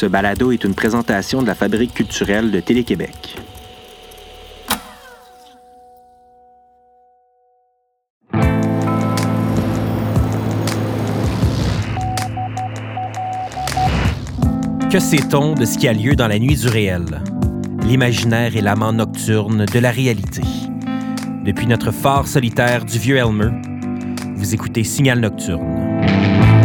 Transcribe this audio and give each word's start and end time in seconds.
Ce 0.00 0.06
balado 0.06 0.52
est 0.52 0.62
une 0.62 0.76
présentation 0.76 1.42
de 1.42 1.48
la 1.48 1.56
Fabrique 1.56 1.92
culturelle 1.92 2.52
de 2.52 2.60
Télé-Québec. 2.60 3.36
Que 14.88 15.00
sait-on 15.00 15.54
de 15.54 15.64
ce 15.64 15.76
qui 15.76 15.88
a 15.88 15.92
lieu 15.92 16.14
dans 16.14 16.28
la 16.28 16.38
nuit 16.38 16.54
du 16.54 16.68
réel? 16.68 17.20
L'imaginaire 17.82 18.54
et 18.54 18.60
l'amant 18.60 18.92
nocturne 18.92 19.66
de 19.66 19.78
la 19.80 19.90
réalité. 19.90 20.42
Depuis 21.44 21.66
notre 21.66 21.90
phare 21.90 22.28
solitaire 22.28 22.84
du 22.84 23.00
vieux 23.00 23.16
Elmer, 23.16 23.50
vous 24.36 24.54
écoutez 24.54 24.84
Signal 24.84 25.18
Nocturne. 25.18 26.57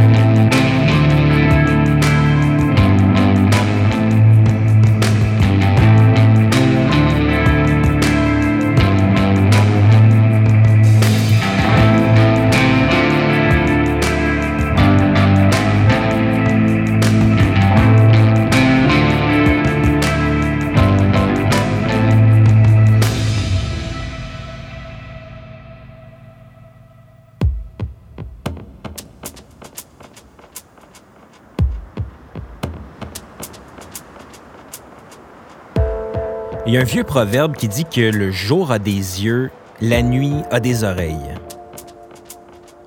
Il 36.65 36.73
y 36.73 36.77
a 36.77 36.79
un 36.79 36.85
vieux 36.85 37.03
proverbe 37.03 37.57
qui 37.57 37.67
dit 37.67 37.83
que 37.83 37.99
le 37.99 38.31
jour 38.31 38.71
a 38.71 38.79
des 38.79 38.91
yeux, 38.93 39.51
la 39.81 40.01
nuit 40.01 40.35
a 40.49 40.61
des 40.61 40.85
oreilles. 40.85 41.35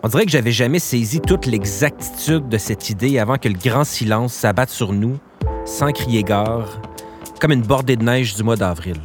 On 0.03 0.09
dirait 0.09 0.25
que 0.25 0.31
j'avais 0.31 0.51
jamais 0.51 0.79
saisi 0.79 1.21
toute 1.21 1.45
l'exactitude 1.45 2.49
de 2.49 2.57
cette 2.57 2.89
idée 2.89 3.19
avant 3.19 3.37
que 3.37 3.49
le 3.49 3.59
grand 3.59 3.85
silence 3.85 4.33
s'abatte 4.33 4.71
sur 4.71 4.95
nous, 4.95 5.19
sans 5.67 5.93
crier 5.93 6.23
gare, 6.23 6.81
comme 7.39 7.53
une 7.53 7.61
bordée 7.61 7.97
de 7.97 8.05
neige 8.05 8.35
du 8.35 8.43
mois 8.43 8.57
d'avril. 8.57 9.01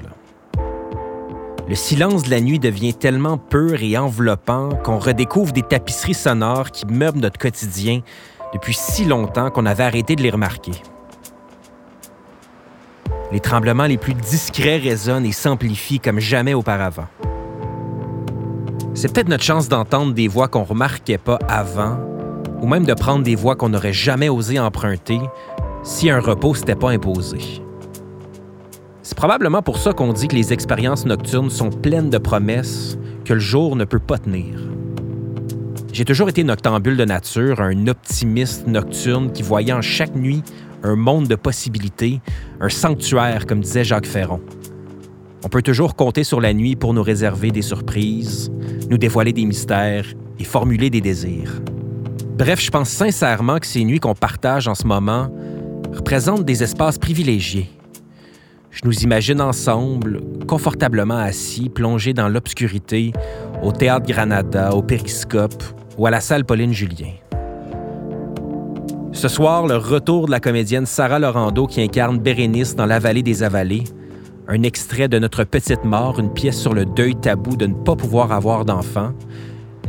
Le 1.67 1.75
silence 1.75 2.23
de 2.23 2.30
la 2.30 2.39
nuit 2.39 2.59
devient 2.59 2.94
tellement 2.94 3.38
pur 3.38 3.83
et 3.83 3.97
enveloppant 3.97 4.69
qu'on 4.69 4.99
redécouvre 4.99 5.52
des 5.52 5.64
tapisseries 5.64 6.14
sonores 6.14 6.72
qui 6.72 6.86
meublent 6.86 7.19
notre 7.19 7.39
quotidien 7.39 8.02
depuis 8.53 8.73
si 8.73 9.03
longtemps 9.03 9.49
qu'on 9.49 9.66
avait 9.66 9.83
arrêté 9.83 10.16
de 10.16 10.23
les 10.23 10.31
remarquer. 10.31 10.72
Les 13.31 13.39
tremblements 13.39 13.85
les 13.85 13.97
plus 13.97 14.13
discrets 14.13 14.77
résonnent 14.77 15.25
et 15.25 15.31
s'amplifient 15.31 16.01
comme 16.01 16.19
jamais 16.19 16.53
auparavant. 16.53 17.07
C'est 18.93 19.13
peut-être 19.13 19.29
notre 19.29 19.43
chance 19.43 19.69
d'entendre 19.69 20.13
des 20.13 20.27
voix 20.27 20.49
qu'on 20.49 20.65
remarquait 20.65 21.17
pas 21.17 21.39
avant, 21.47 21.97
ou 22.61 22.67
même 22.67 22.85
de 22.85 22.93
prendre 22.93 23.23
des 23.23 23.35
voix 23.35 23.55
qu'on 23.55 23.69
n'aurait 23.69 23.93
jamais 23.93 24.27
osé 24.27 24.59
emprunter 24.59 25.19
si 25.81 26.09
un 26.09 26.19
repos 26.19 26.55
s'était 26.55 26.75
pas 26.75 26.89
imposé. 26.89 27.39
C'est 29.02 29.17
probablement 29.17 29.61
pour 29.61 29.77
ça 29.77 29.93
qu'on 29.93 30.11
dit 30.11 30.27
que 30.27 30.35
les 30.35 30.52
expériences 30.52 31.05
nocturnes 31.05 31.49
sont 31.49 31.69
pleines 31.69 32.09
de 32.09 32.17
promesses 32.17 32.97
que 33.23 33.33
le 33.33 33.39
jour 33.39 33.77
ne 33.77 33.85
peut 33.85 33.99
pas 33.99 34.17
tenir. 34.17 34.59
J'ai 35.93 36.05
toujours 36.05 36.29
été 36.29 36.43
noctambule 36.43 36.97
de 36.97 37.05
nature, 37.05 37.61
un 37.61 37.87
optimiste 37.87 38.67
nocturne 38.67 39.31
qui 39.31 39.43
voyait 39.43 39.73
en 39.73 39.81
chaque 39.81 40.15
nuit 40.15 40.43
un 40.83 40.95
monde 40.95 41.27
de 41.27 41.35
possibilités, 41.35 42.21
un 42.59 42.69
sanctuaire, 42.69 43.45
comme 43.45 43.61
disait 43.61 43.83
Jacques 43.83 44.05
Ferron. 44.05 44.42
On 45.43 45.49
peut 45.49 45.61
toujours 45.61 45.95
compter 45.95 46.23
sur 46.23 46.39
la 46.39 46.53
nuit 46.53 46.75
pour 46.75 46.93
nous 46.93 47.03
réserver 47.03 47.52
des 47.52 47.61
surprises, 47.61 48.52
nous 48.89 48.97
dévoiler 48.97 49.33
des 49.33 49.45
mystères 49.45 50.05
et 50.39 50.43
formuler 50.43 50.89
des 50.89 51.02
désirs. 51.02 51.61
Bref, 52.37 52.61
je 52.61 52.71
pense 52.71 52.89
sincèrement 52.89 53.58
que 53.58 53.67
ces 53.67 53.83
nuits 53.83 53.99
qu'on 53.99 54.15
partage 54.15 54.67
en 54.67 54.75
ce 54.75 54.86
moment 54.86 55.30
représentent 55.93 56.45
des 56.45 56.64
espaces 56.64 56.97
privilégiés. 56.97 57.70
Je 58.71 58.81
nous 58.86 58.99
imagine 59.03 59.41
ensemble, 59.41 60.21
confortablement 60.47 61.17
assis, 61.17 61.70
plongés 61.70 62.14
dans 62.14 62.30
l'obscurité, 62.30 63.11
au 63.61 63.71
Théâtre 63.71 64.08
Granada, 64.08 64.73
au 64.73 64.81
Périscope 64.81 65.64
ou 65.97 66.08
à 66.08 66.09
la 66.09 66.21
salle 66.21 66.45
Pauline 66.45 66.73
Julien. 66.73 67.11
Ce 69.21 69.27
soir, 69.27 69.67
le 69.67 69.77
retour 69.77 70.26
de 70.26 70.32
la 70.32 70.39
comédienne 70.39 70.87
Sarah 70.87 71.20
Laurando 71.20 71.67
qui 71.67 71.80
incarne 71.80 72.17
Bérénice 72.17 72.76
dans 72.76 72.87
La 72.87 72.98
vallée 72.98 73.21
des 73.21 73.43
avalées, 73.43 73.83
un 74.48 74.64
extrait 74.64 75.08
de 75.08 75.20
Notre 75.20 75.43
petite 75.43 75.83
mort, 75.83 76.20
une 76.20 76.33
pièce 76.33 76.59
sur 76.59 76.73
le 76.73 76.87
deuil 76.87 77.15
tabou 77.15 77.55
de 77.55 77.67
ne 77.67 77.76
pas 77.76 77.95
pouvoir 77.95 78.32
avoir 78.32 78.65
d'enfant, 78.65 79.11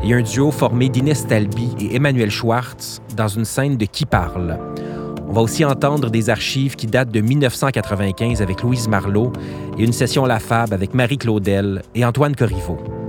et 0.04 0.12
un 0.12 0.20
duo 0.20 0.50
formé 0.50 0.90
d'Inès 0.90 1.26
Talby 1.26 1.70
et 1.80 1.96
Emmanuel 1.96 2.30
Schwartz 2.30 3.00
dans 3.16 3.28
une 3.28 3.46
scène 3.46 3.78
de 3.78 3.86
Qui 3.86 4.04
parle. 4.04 4.58
On 5.26 5.32
va 5.32 5.40
aussi 5.40 5.64
entendre 5.64 6.10
des 6.10 6.28
archives 6.28 6.76
qui 6.76 6.86
datent 6.86 7.10
de 7.10 7.22
1995 7.22 8.42
avec 8.42 8.60
Louise 8.60 8.86
Marlot 8.86 9.32
et 9.78 9.84
une 9.84 9.94
session 9.94 10.26
La 10.26 10.40
Fab 10.40 10.74
avec 10.74 10.92
Marie 10.92 11.16
Claudel 11.16 11.80
et 11.94 12.04
Antoine 12.04 12.36
Corriveau. 12.36 13.01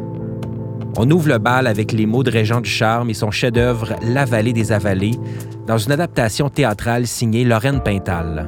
On 0.95 1.09
ouvre 1.09 1.27
le 1.27 1.39
bal 1.39 1.65
avec 1.65 1.91
les 1.91 2.05
mots 2.05 2.21
de 2.21 2.29
Régent 2.29 2.61
du 2.61 2.69
Charme 2.69 3.09
et 3.09 3.15
son 3.15 3.31
chef-d'œuvre 3.31 3.95
La 4.03 4.25
vallée 4.25 4.53
des 4.53 4.71
avalées 4.71 5.17
dans 5.65 5.79
une 5.79 5.91
adaptation 5.91 6.49
théâtrale 6.49 7.07
signée 7.07 7.43
Lorraine 7.43 7.81
Pintal. 7.81 8.47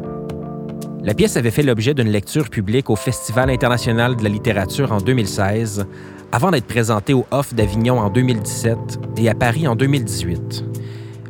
La 1.02 1.16
pièce 1.16 1.38
avait 1.38 1.50
fait 1.50 1.64
l'objet 1.64 1.96
d'une 1.96 2.10
lecture 2.10 2.52
publique 2.52 2.92
au 2.92 2.96
Festival 2.96 3.50
international 3.50 4.16
de 4.16 4.24
la 4.24 4.30
littérature 4.30 4.92
en 4.92 4.98
2016, 4.98 5.88
avant 6.32 6.52
d'être 6.52 6.68
présentée 6.68 7.16
au 7.16 7.26
Off 7.32 7.56
d'Avignon 7.56 8.00
en 8.00 8.12
2017 8.12 8.78
et 9.18 9.28
à 9.28 9.34
Paris 9.34 9.68
en 9.68 9.76
2018. 9.76 10.66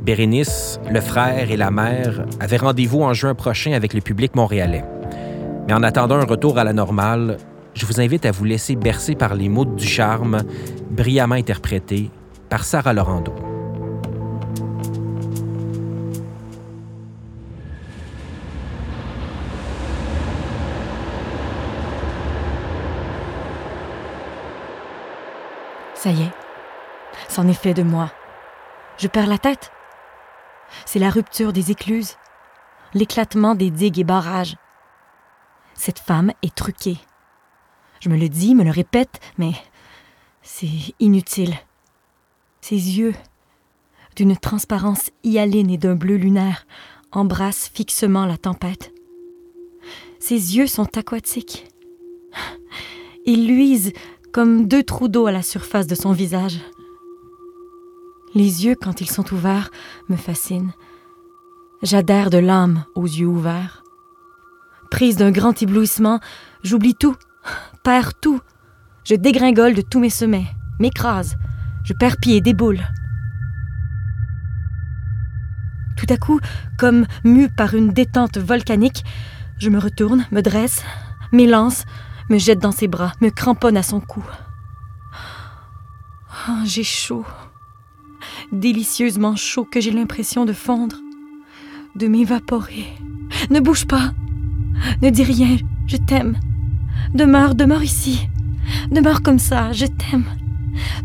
Bérénice, 0.02 0.82
le 0.92 1.00
frère 1.00 1.50
et 1.50 1.58
la 1.58 1.72
mère 1.72 2.26
avaient 2.42 2.58
rendez-vous 2.58 3.02
en 3.04 3.14
juin 3.14 3.36
prochain 3.36 3.72
avec 3.72 3.94
le 3.94 4.02
public 4.02 4.36
montréalais. 4.36 4.84
Mais 5.68 5.74
en 5.74 5.82
attendant 5.82 6.16
un 6.16 6.26
retour 6.26 6.58
à 6.58 6.66
la 6.66 6.74
normale, 6.74 7.38
je 7.76 7.86
vous 7.86 8.00
invite 8.00 8.26
à 8.26 8.32
vous 8.32 8.46
laisser 8.46 8.76
bercer 8.76 9.16
par 9.16 9.36
les 9.36 9.50
mots 9.50 9.66
du 9.66 9.86
charme, 9.86 10.44
brillamment 10.90 11.36
interprétés 11.36 12.10
par 12.50 12.64
Sarah 12.64 12.94
Laurando. 12.94 13.36
Ça 25.94 26.12
y 26.12 26.22
est, 26.22 26.32
c'en 27.28 27.48
est 27.48 27.54
fait 27.54 27.74
de 27.74 27.84
moi. 27.84 28.12
Je 28.98 29.08
perds 29.08 29.28
la 29.28 29.38
tête. 29.38 29.72
C'est 30.86 31.00
la 31.00 31.10
rupture 31.10 31.52
des 31.52 31.72
écluses, 31.72 32.16
l'éclatement 32.94 33.56
des 33.56 33.72
digues 33.72 34.00
et 34.00 34.04
barrages. 34.04 34.56
Cette 35.74 36.00
femme 36.00 36.32
est 36.42 36.56
truquée. 36.56 37.00
Je 38.00 38.10
me 38.10 38.18
le 38.18 38.30
dis, 38.30 38.56
me 38.56 38.64
le 38.64 38.72
répète, 38.72 39.20
mais 39.38 39.52
c'est 40.42 40.70
inutile. 41.00 41.56
Ses 42.62 42.76
yeux, 42.76 43.14
d'une 44.16 44.38
transparence 44.38 45.12
hyaline 45.24 45.70
et 45.70 45.78
d'un 45.78 45.96
bleu 45.96 46.16
lunaire, 46.16 46.66
embrassent 47.12 47.70
fixement 47.74 48.26
la 48.26 48.38
tempête. 48.38 48.94
Ses 50.20 50.58
yeux 50.58 50.68
sont 50.68 50.98
aquatiques. 50.98 51.68
Ils 53.26 53.48
luisent 53.48 53.94
comme 54.32 54.68
deux 54.68 54.84
trous 54.84 55.08
d'eau 55.08 55.28
à 55.28 55.32
la 55.32 55.42
surface 55.42 55.88
de 55.88 55.96
son 55.96 56.12
visage. 56.12 56.60
Les 58.34 58.66
yeux, 58.66 58.76
quand 58.76 59.00
ils 59.02 59.10
sont 59.10 59.34
ouverts, 59.34 59.72
me 60.10 60.18
fascinent. 60.18 60.74
J'adhère 61.82 62.30
de 62.30 62.38
l'âme 62.38 62.84
aux 62.96 63.06
yeux 63.06 63.28
ouverts. 63.28 63.84
Prise 64.92 65.16
d'un 65.16 65.32
grand 65.32 65.62
éblouissement, 65.62 66.20
j'oublie 66.64 66.96
tout, 66.96 67.16
perds 67.84 68.14
tout. 68.16 68.42
Je 69.04 69.16
dégringole 69.16 69.76
de 69.76 69.82
tous 69.82 70.00
mes 70.00 70.10
sommets, 70.10 70.48
m'écrase, 70.80 71.38
je 71.84 71.94
perds 71.94 72.18
pied, 72.18 72.42
déboule. 72.42 72.82
Tout 75.96 76.08
à 76.10 76.18
coup, 76.18 76.40
comme 76.78 77.06
mu 77.24 77.50
par 77.50 77.76
une 77.76 77.94
détente 77.94 78.38
volcanique, 78.38 79.06
je 79.60 79.70
me 79.70 79.80
retourne, 79.80 80.26
me 80.32 80.42
dresse, 80.42 80.84
m'élance, 81.32 81.86
me 82.30 82.38
jette 82.38 82.60
dans 82.60 82.72
ses 82.72 82.88
bras, 82.88 83.14
me 83.22 83.30
cramponne 83.30 83.78
à 83.78 83.84
son 83.84 84.02
cou. 84.02 84.24
Oh, 86.50 86.64
j'ai 86.66 86.84
chaud, 86.84 87.26
délicieusement 88.52 89.36
chaud 89.36 89.66
que 89.66 89.80
j'ai 89.80 89.92
l'impression 89.92 90.46
de 90.46 90.54
fondre, 90.54 90.98
de 91.96 92.08
m'évaporer. 92.08 92.88
Ne 93.50 93.60
bouge 93.60 93.86
pas, 93.86 94.12
ne 95.02 95.10
dis 95.10 95.24
rien, 95.24 95.58
je 95.88 95.98
t'aime. 95.98 96.38
Demeure, 97.14 97.56
demeure 97.56 97.84
ici. 97.84 98.28
Demeure 98.92 99.22
comme 99.22 99.40
ça, 99.40 99.72
je 99.72 99.86
t'aime. 99.86 100.26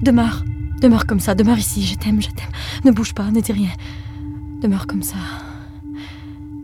Demeure, 0.02 0.44
demeure 0.80 1.06
comme 1.06 1.20
ça, 1.20 1.34
demeure 1.34 1.58
ici, 1.58 1.82
je 1.84 1.96
t'aime, 1.96 2.20
je 2.20 2.28
t'aime. 2.28 2.50
Ne 2.84 2.90
bouge 2.90 3.14
pas, 3.14 3.30
ne 3.30 3.40
dis 3.40 3.52
rien. 3.52 3.70
Demeure 4.60 4.86
comme 4.86 5.02
ça. 5.02 5.16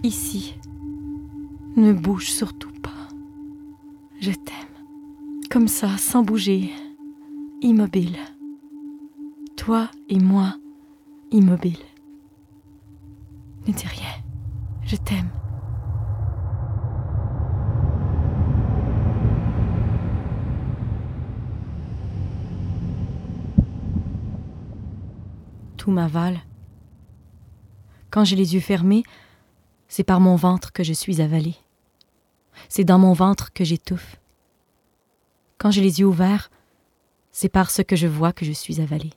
Ici, 0.03 0.55
Ne 1.77 1.93
bouge 1.93 2.31
surtout 2.31 2.73
pas. 2.83 3.09
Je 4.19 4.31
t'aime. 4.31 4.55
Comme 5.51 5.69
ça, 5.69 5.99
sans 5.99 6.23
bouger. 6.23 6.71
Immobile. 7.61 8.17
Toi 9.57 9.91
et 10.09 10.19
moi, 10.19 10.55
immobile. 11.31 11.77
Ne 13.69 13.75
dis 13.75 13.87
rien. 13.87 14.09
Je 14.87 14.97
t'aime. 14.97 15.29
Tout 25.87 25.93
m'avale. 25.93 26.41
Quand 28.11 28.25
j'ai 28.25 28.35
les 28.35 28.55
yeux 28.55 28.61
fermés, 28.61 29.05
c'est 29.87 30.03
par 30.03 30.19
mon 30.19 30.35
ventre 30.35 30.73
que 30.73 30.83
je 30.83 30.93
suis 30.93 31.21
avalée. 31.21 31.55
C'est 32.69 32.83
dans 32.83 32.99
mon 32.99 33.13
ventre 33.13 33.53
que 33.53 33.63
j'étouffe. 33.63 34.17
Quand 35.59 35.71
j'ai 35.71 35.83
les 35.83 36.01
yeux 36.01 36.07
ouverts, 36.07 36.51
c'est 37.31 37.49
par 37.49 37.71
ce 37.71 37.83
que 37.83 37.95
je 37.95 38.09
vois 38.09 38.33
que 38.33 38.45
je 38.45 38.51
suis 38.51 38.81
avalée. 38.81 39.13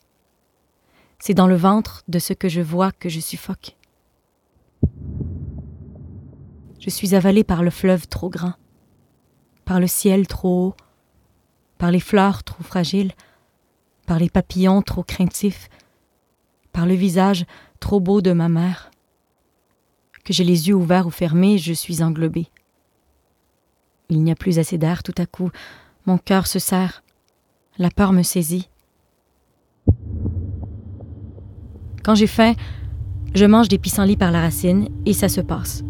C'est 1.18 1.34
dans 1.34 1.48
le 1.48 1.56
ventre 1.56 2.04
de 2.08 2.20
ce 2.20 2.34
que 2.34 2.50
je 2.50 2.62
vois 2.62 2.92
que 2.92 3.10
je 3.10 3.20
suffoque. 3.20 3.76
Je 6.80 6.92
suis 6.92 7.16
avalée 7.16 7.44
par 7.44 7.64
le 7.64 7.72
fleuve 7.72 8.08
trop 8.08 8.30
grand, 8.30 8.54
par 9.66 9.80
le 9.80 9.88
ciel 9.88 10.28
trop 10.28 10.68
haut, 10.68 10.76
par 11.80 11.90
les 11.90 12.00
fleurs 12.00 12.44
trop 12.44 12.62
fragiles, 12.62 13.14
par 14.06 14.20
les 14.20 14.30
papillons 14.30 14.84
trop 14.84 15.02
craintifs, 15.02 15.68
par 16.72 16.86
le 16.86 16.94
visage 16.94 17.46
trop 17.80 18.00
beau 18.00 18.22
de 18.22 18.32
ma 18.32 18.50
mère. 18.50 18.92
Que 20.24 20.34
j'ai 20.34 20.44
les 20.44 20.68
yeux 20.68 20.76
ouverts 20.76 21.08
ou 21.08 21.12
fermés, 21.12 21.58
je 21.58 21.74
suis 21.74 22.04
englobée. 22.04 22.48
Il 24.10 24.24
n'y 24.24 24.32
a 24.32 24.36
plus 24.36 24.60
assez 24.60 24.78
d'air 24.78 25.04
tout 25.04 25.16
à 25.18 25.26
coup. 25.26 25.52
Mon 26.06 26.18
cœur 26.18 26.48
se 26.48 26.60
serre. 26.60 27.04
La 27.78 27.90
peur 27.90 28.12
me 28.12 28.24
saisit. 28.24 28.70
Quand 32.04 32.16
j'ai 32.16 32.28
faim, 32.28 32.54
je 33.36 33.46
mange 33.46 33.68
des 33.68 33.78
pissenlits 33.78 34.18
par 34.18 34.32
la 34.32 34.42
racine 34.42 34.90
et 35.06 35.14
ça 35.14 35.30
se 35.30 35.42
passe. 35.42 35.84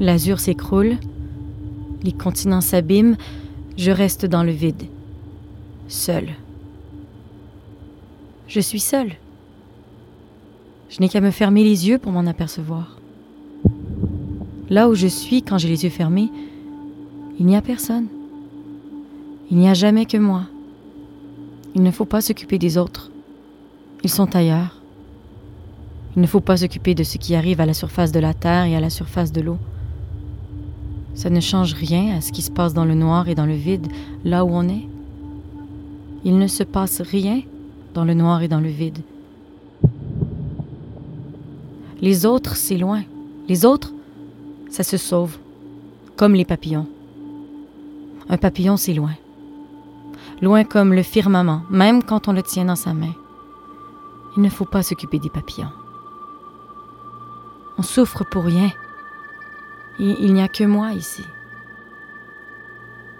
L'azur 0.00 0.40
s'écroule, 0.40 0.96
les 2.02 2.12
continents 2.12 2.60
s'abîment, 2.60 3.16
je 3.76 3.90
reste 3.90 4.26
dans 4.26 4.42
le 4.42 4.52
vide, 4.52 4.84
seul. 5.88 6.28
Je 8.48 8.60
suis 8.60 8.80
seule. 8.80 9.12
Je 10.88 11.00
n'ai 11.00 11.08
qu'à 11.08 11.20
me 11.20 11.30
fermer 11.30 11.64
les 11.64 11.88
yeux 11.88 11.98
pour 11.98 12.12
m'en 12.12 12.26
apercevoir. 12.26 12.98
Là 14.70 14.88
où 14.88 14.94
je 14.94 15.06
suis 15.06 15.42
quand 15.42 15.58
j'ai 15.58 15.68
les 15.68 15.84
yeux 15.84 15.90
fermés, 15.90 16.30
il 17.38 17.46
n'y 17.46 17.56
a 17.56 17.62
personne. 17.62 18.06
Il 19.50 19.58
n'y 19.58 19.68
a 19.68 19.74
jamais 19.74 20.06
que 20.06 20.16
moi. 20.16 20.44
Il 21.74 21.82
ne 21.82 21.90
faut 21.90 22.04
pas 22.04 22.20
s'occuper 22.20 22.58
des 22.58 22.76
autres. 22.76 23.10
Ils 24.02 24.10
sont 24.10 24.34
ailleurs. 24.34 24.80
Il 26.16 26.22
ne 26.22 26.26
faut 26.26 26.40
pas 26.40 26.56
s'occuper 26.56 26.94
de 26.94 27.02
ce 27.02 27.18
qui 27.18 27.34
arrive 27.34 27.60
à 27.60 27.66
la 27.66 27.74
surface 27.74 28.12
de 28.12 28.20
la 28.20 28.34
terre 28.34 28.64
et 28.64 28.76
à 28.76 28.80
la 28.80 28.90
surface 28.90 29.32
de 29.32 29.40
l'eau. 29.40 29.58
Ça 31.14 31.30
ne 31.30 31.40
change 31.40 31.74
rien 31.74 32.16
à 32.16 32.20
ce 32.20 32.32
qui 32.32 32.42
se 32.42 32.50
passe 32.50 32.74
dans 32.74 32.84
le 32.84 32.94
noir 32.94 33.28
et 33.28 33.34
dans 33.34 33.46
le 33.46 33.54
vide, 33.54 33.86
là 34.24 34.44
où 34.44 34.50
on 34.50 34.68
est. 34.68 34.86
Il 36.24 36.38
ne 36.38 36.46
se 36.46 36.62
passe 36.62 37.00
rien 37.00 37.42
dans 37.94 38.04
le 38.04 38.14
noir 38.14 38.42
et 38.42 38.48
dans 38.48 38.60
le 38.60 38.68
vide. 38.68 38.98
Les 42.00 42.26
autres, 42.26 42.56
c'est 42.56 42.76
loin. 42.76 43.02
Les 43.48 43.64
autres, 43.64 43.92
ça 44.70 44.82
se 44.84 44.96
sauve, 44.96 45.36
comme 46.16 46.34
les 46.34 46.44
papillons. 46.44 46.86
Un 48.28 48.36
papillon, 48.36 48.76
c'est 48.76 48.94
loin. 48.94 49.14
Loin 50.40 50.64
comme 50.64 50.92
le 50.92 51.02
firmament, 51.02 51.62
même 51.70 52.02
quand 52.02 52.28
on 52.28 52.32
le 52.32 52.42
tient 52.42 52.66
dans 52.66 52.76
sa 52.76 52.94
main. 52.94 53.14
Il 54.36 54.42
ne 54.42 54.50
faut 54.50 54.64
pas 54.64 54.82
s'occuper 54.82 55.18
des 55.18 55.30
papillons. 55.30 55.72
On 57.78 57.82
souffre 57.82 58.24
pour 58.24 58.44
rien. 58.44 58.70
Il 59.98 60.32
n'y 60.32 60.42
a 60.42 60.48
que 60.48 60.64
moi 60.64 60.92
ici. 60.92 61.24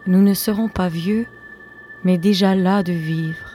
Nous 0.07 0.23
ne 0.23 0.35
serons 0.35 0.69
pas 0.69 0.89
vieux, 0.89 1.27
mais 2.05 2.19
déjà 2.19 2.55
là 2.55 2.83
de 2.83 2.93
vivre. 2.93 3.48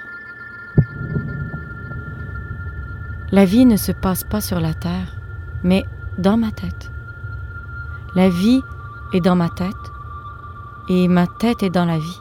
La 3.33 3.45
vie 3.45 3.65
ne 3.65 3.77
se 3.77 3.91
passe 3.91 4.23
pas 4.23 4.41
sur 4.41 4.59
la 4.59 4.75
terre, 4.75 5.15
mais 5.63 5.83
dans 6.19 6.37
ma 6.37 6.51
tête. 6.51 6.91
La 8.13 8.29
vie 8.29 8.61
est 9.11 9.21
dans 9.21 9.35
ma 9.35 9.49
tête 9.49 9.73
et 10.87 11.07
ma 11.07 11.25
tête 11.25 11.63
est 11.63 11.71
dans 11.71 11.85
la 11.85 11.97
vie. 11.97 12.19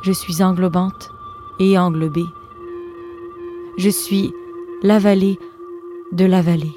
Je 0.00 0.12
suis 0.12 0.42
englobante 0.42 1.10
et 1.58 1.78
englobée. 1.78 2.24
Je 3.76 3.90
suis 3.90 4.32
la 4.82 4.98
vallée 4.98 5.38
de 6.12 6.24
la 6.24 6.40
vallée. 6.40 6.74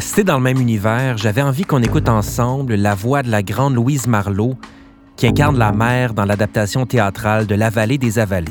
Rester 0.00 0.24
dans 0.24 0.38
le 0.38 0.42
même 0.42 0.58
univers, 0.58 1.18
j'avais 1.18 1.42
envie 1.42 1.64
qu'on 1.64 1.82
écoute 1.82 2.08
ensemble 2.08 2.74
la 2.74 2.94
voix 2.94 3.22
de 3.22 3.30
la 3.30 3.42
grande 3.42 3.74
Louise 3.74 4.06
Marlowe, 4.06 4.56
qui 5.14 5.26
incarne 5.26 5.58
la 5.58 5.72
mère 5.72 6.14
dans 6.14 6.24
l'adaptation 6.24 6.86
théâtrale 6.86 7.46
de 7.46 7.54
La 7.54 7.68
vallée 7.68 7.98
des 7.98 8.18
avalées. 8.18 8.50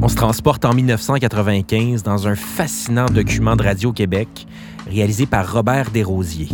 On 0.00 0.08
se 0.08 0.16
transporte 0.16 0.64
en 0.64 0.72
1995 0.72 2.02
dans 2.02 2.26
un 2.26 2.36
fascinant 2.36 3.04
document 3.04 3.54
de 3.54 3.64
Radio-Québec 3.64 4.46
réalisé 4.88 5.26
par 5.26 5.52
Robert 5.52 5.90
Desrosiers. 5.90 6.48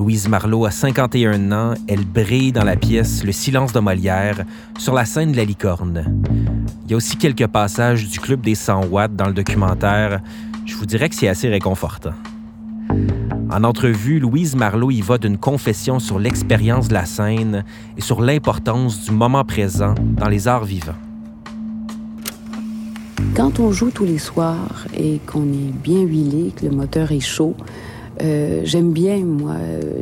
Louise 0.00 0.28
Marlowe 0.28 0.64
a 0.64 0.70
51 0.70 1.52
ans, 1.52 1.74
elle 1.86 2.06
brille 2.06 2.52
dans 2.52 2.64
la 2.64 2.74
pièce 2.74 3.22
Le 3.22 3.32
silence 3.32 3.74
de 3.74 3.80
Molière 3.80 4.46
sur 4.78 4.94
la 4.94 5.04
scène 5.04 5.32
de 5.32 5.36
la 5.36 5.44
licorne. 5.44 6.06
Il 6.86 6.90
y 6.90 6.94
a 6.94 6.96
aussi 6.96 7.18
quelques 7.18 7.46
passages 7.46 8.08
du 8.08 8.18
Club 8.18 8.40
des 8.40 8.54
100 8.54 8.86
watts 8.86 9.14
dans 9.14 9.26
le 9.26 9.34
documentaire. 9.34 10.22
Je 10.64 10.74
vous 10.74 10.86
dirais 10.86 11.10
que 11.10 11.14
c'est 11.14 11.28
assez 11.28 11.50
réconfortant. 11.50 12.14
En 13.50 13.62
entrevue, 13.62 14.20
Louise 14.20 14.56
Marlowe 14.56 14.90
y 14.90 15.02
va 15.02 15.18
d'une 15.18 15.36
confession 15.36 15.98
sur 15.98 16.18
l'expérience 16.18 16.88
de 16.88 16.94
la 16.94 17.04
scène 17.04 17.62
et 17.98 18.00
sur 18.00 18.22
l'importance 18.22 19.04
du 19.04 19.10
moment 19.10 19.44
présent 19.44 19.94
dans 20.16 20.30
les 20.30 20.48
arts 20.48 20.64
vivants. 20.64 20.96
Quand 23.36 23.60
on 23.60 23.70
joue 23.70 23.90
tous 23.90 24.06
les 24.06 24.18
soirs 24.18 24.86
et 24.96 25.20
qu'on 25.26 25.44
est 25.52 25.72
bien 25.82 26.00
huilé, 26.00 26.52
que 26.56 26.64
le 26.64 26.70
moteur 26.70 27.12
est 27.12 27.20
chaud, 27.20 27.54
euh, 28.22 28.60
j'aime 28.64 28.92
bien, 28.92 29.18
moi, 29.18 29.54
euh, 29.54 30.00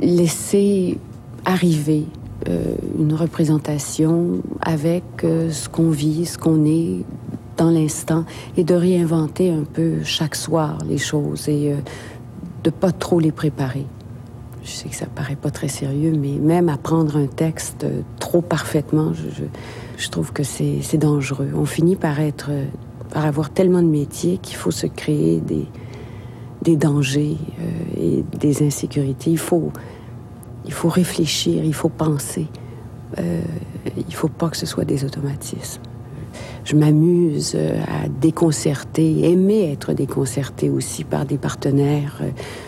laisser 0.00 0.98
arriver 1.44 2.04
euh, 2.48 2.74
une 2.98 3.14
représentation 3.14 4.42
avec 4.60 5.04
ce 5.22 5.68
qu'on 5.68 5.90
vit, 5.90 6.26
ce 6.26 6.38
qu'on 6.38 6.64
est 6.64 7.04
dans 7.56 7.70
l'instant, 7.70 8.24
et 8.56 8.64
de 8.64 8.74
réinventer 8.74 9.50
un 9.50 9.64
peu 9.64 10.02
chaque 10.02 10.34
soir 10.34 10.78
les 10.88 10.98
choses 10.98 11.48
et 11.48 11.74
de 12.64 12.70
pas 12.70 12.92
trop 12.92 13.20
les 13.20 13.32
préparer. 13.32 13.86
Je 14.64 14.70
sais 14.70 14.88
que 14.88 14.96
ça 14.96 15.06
paraît 15.06 15.36
pas 15.36 15.50
très 15.50 15.68
sérieux, 15.68 16.14
mais 16.18 16.32
même 16.32 16.68
apprendre 16.68 17.16
un 17.16 17.26
texte 17.26 17.86
trop 18.18 18.40
parfaitement, 18.40 19.12
je, 19.12 19.44
je 19.96 20.08
trouve 20.08 20.32
que 20.32 20.42
c'est 20.42 20.96
dangereux. 20.96 21.50
On 21.54 21.66
finit 21.66 21.96
par 21.96 22.18
être, 22.18 22.50
par 23.10 23.24
avoir 23.26 23.50
tellement 23.50 23.82
de 23.82 23.88
métiers 23.88 24.38
qu'il 24.38 24.56
faut 24.56 24.70
se 24.72 24.86
créer 24.86 25.40
des, 25.40 25.66
des 26.64 26.76
dangers 26.76 27.36
euh, 27.60 28.00
et 28.00 28.24
des 28.38 28.66
insécurités. 28.66 29.30
Il 29.30 29.38
faut, 29.38 29.70
il 30.64 30.72
faut 30.72 30.88
réfléchir, 30.88 31.62
il 31.64 31.74
faut 31.74 31.90
penser. 31.90 32.46
Euh, 33.18 33.42
il 33.96 34.06
ne 34.06 34.12
faut 34.12 34.28
pas 34.28 34.48
que 34.48 34.56
ce 34.56 34.66
soit 34.66 34.84
des 34.84 35.04
automatismes. 35.04 35.82
Je 36.64 36.74
m'amuse 36.74 37.52
euh, 37.54 37.80
à 37.82 38.08
déconcerter, 38.08 39.30
aimer 39.30 39.70
être 39.70 39.92
déconcerté 39.92 40.70
aussi 40.70 41.04
par 41.04 41.26
des 41.26 41.36
partenaires, 41.36 42.22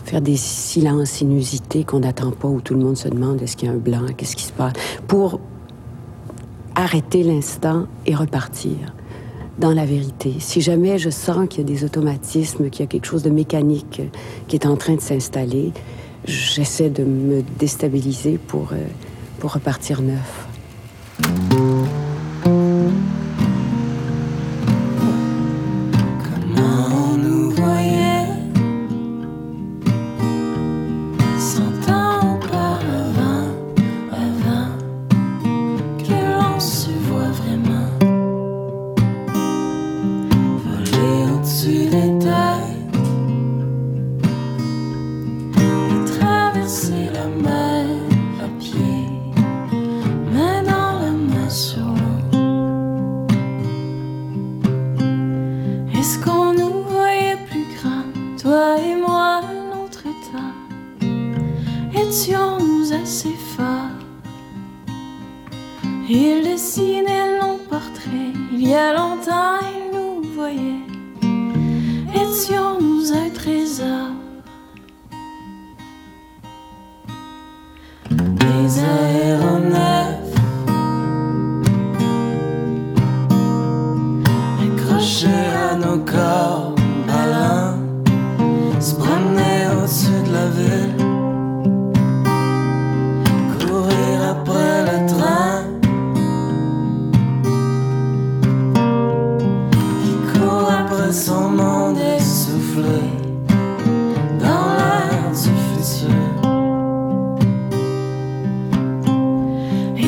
faire 0.04 0.20
des 0.20 0.36
silences 0.36 1.22
inusités 1.22 1.82
qu'on 1.82 2.00
n'attend 2.00 2.30
pas, 2.30 2.48
où 2.48 2.60
tout 2.60 2.74
le 2.74 2.80
monde 2.80 2.96
se 2.96 3.08
demande 3.08 3.40
est-ce 3.42 3.56
qu'il 3.56 3.68
y 3.68 3.72
a 3.72 3.74
un 3.74 3.78
blanc, 3.78 4.02
qu'est-ce 4.16 4.36
qui 4.36 4.44
se 4.44 4.52
passe, 4.52 4.74
pour 5.08 5.40
arrêter 6.74 7.22
l'instant 7.22 7.86
et 8.04 8.14
repartir 8.14 8.76
dans 9.58 9.72
la 9.72 9.84
vérité. 9.84 10.34
Si 10.38 10.60
jamais 10.60 10.98
je 10.98 11.10
sens 11.10 11.48
qu'il 11.48 11.60
y 11.60 11.62
a 11.62 11.66
des 11.66 11.84
automatismes, 11.84 12.70
qu'il 12.70 12.80
y 12.80 12.84
a 12.84 12.86
quelque 12.86 13.06
chose 13.06 13.22
de 13.22 13.30
mécanique 13.30 14.02
qui 14.48 14.56
est 14.56 14.66
en 14.66 14.76
train 14.76 14.94
de 14.94 15.00
s'installer, 15.00 15.72
j'essaie 16.24 16.90
de 16.90 17.04
me 17.04 17.42
déstabiliser 17.58 18.38
pour, 18.38 18.72
euh, 18.72 18.76
pour 19.38 19.54
repartir 19.54 20.02
neuf. 20.02 20.45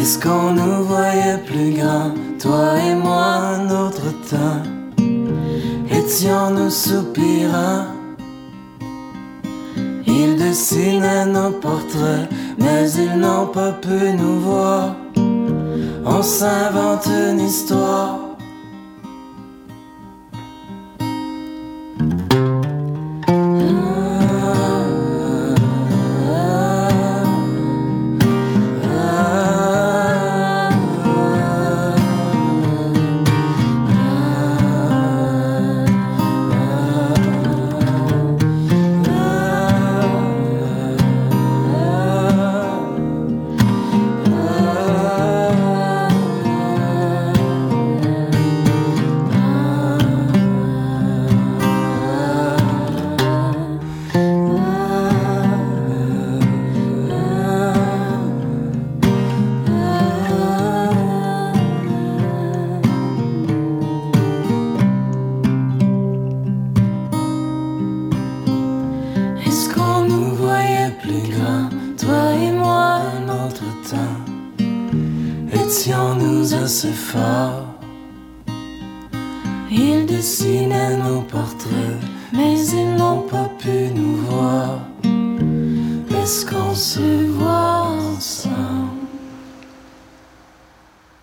Est-ce 0.00 0.17
qu'on 0.21 0.52
nous 0.52 0.85
voyait 0.85 1.38
plus 1.45 1.73
grands, 1.73 2.12
toi 2.38 2.78
et 2.78 2.95
moi, 2.95 3.25
un 3.57 3.69
autre 3.69 4.12
temps? 4.31 4.62
Étions-nous 5.90 6.71
soupirants? 6.71 7.87
Ils 10.07 10.37
dessinaient 10.37 11.26
nos 11.26 11.50
portraits, 11.50 12.28
mais 12.59 12.88
ils 12.93 13.19
n'ont 13.19 13.49
pas 13.49 13.73
pu 13.73 14.12
nous 14.17 14.38
voir. 14.40 14.95
On 16.07 16.23
s'invente 16.23 17.07
une 17.07 17.40
histoire. 17.40 18.27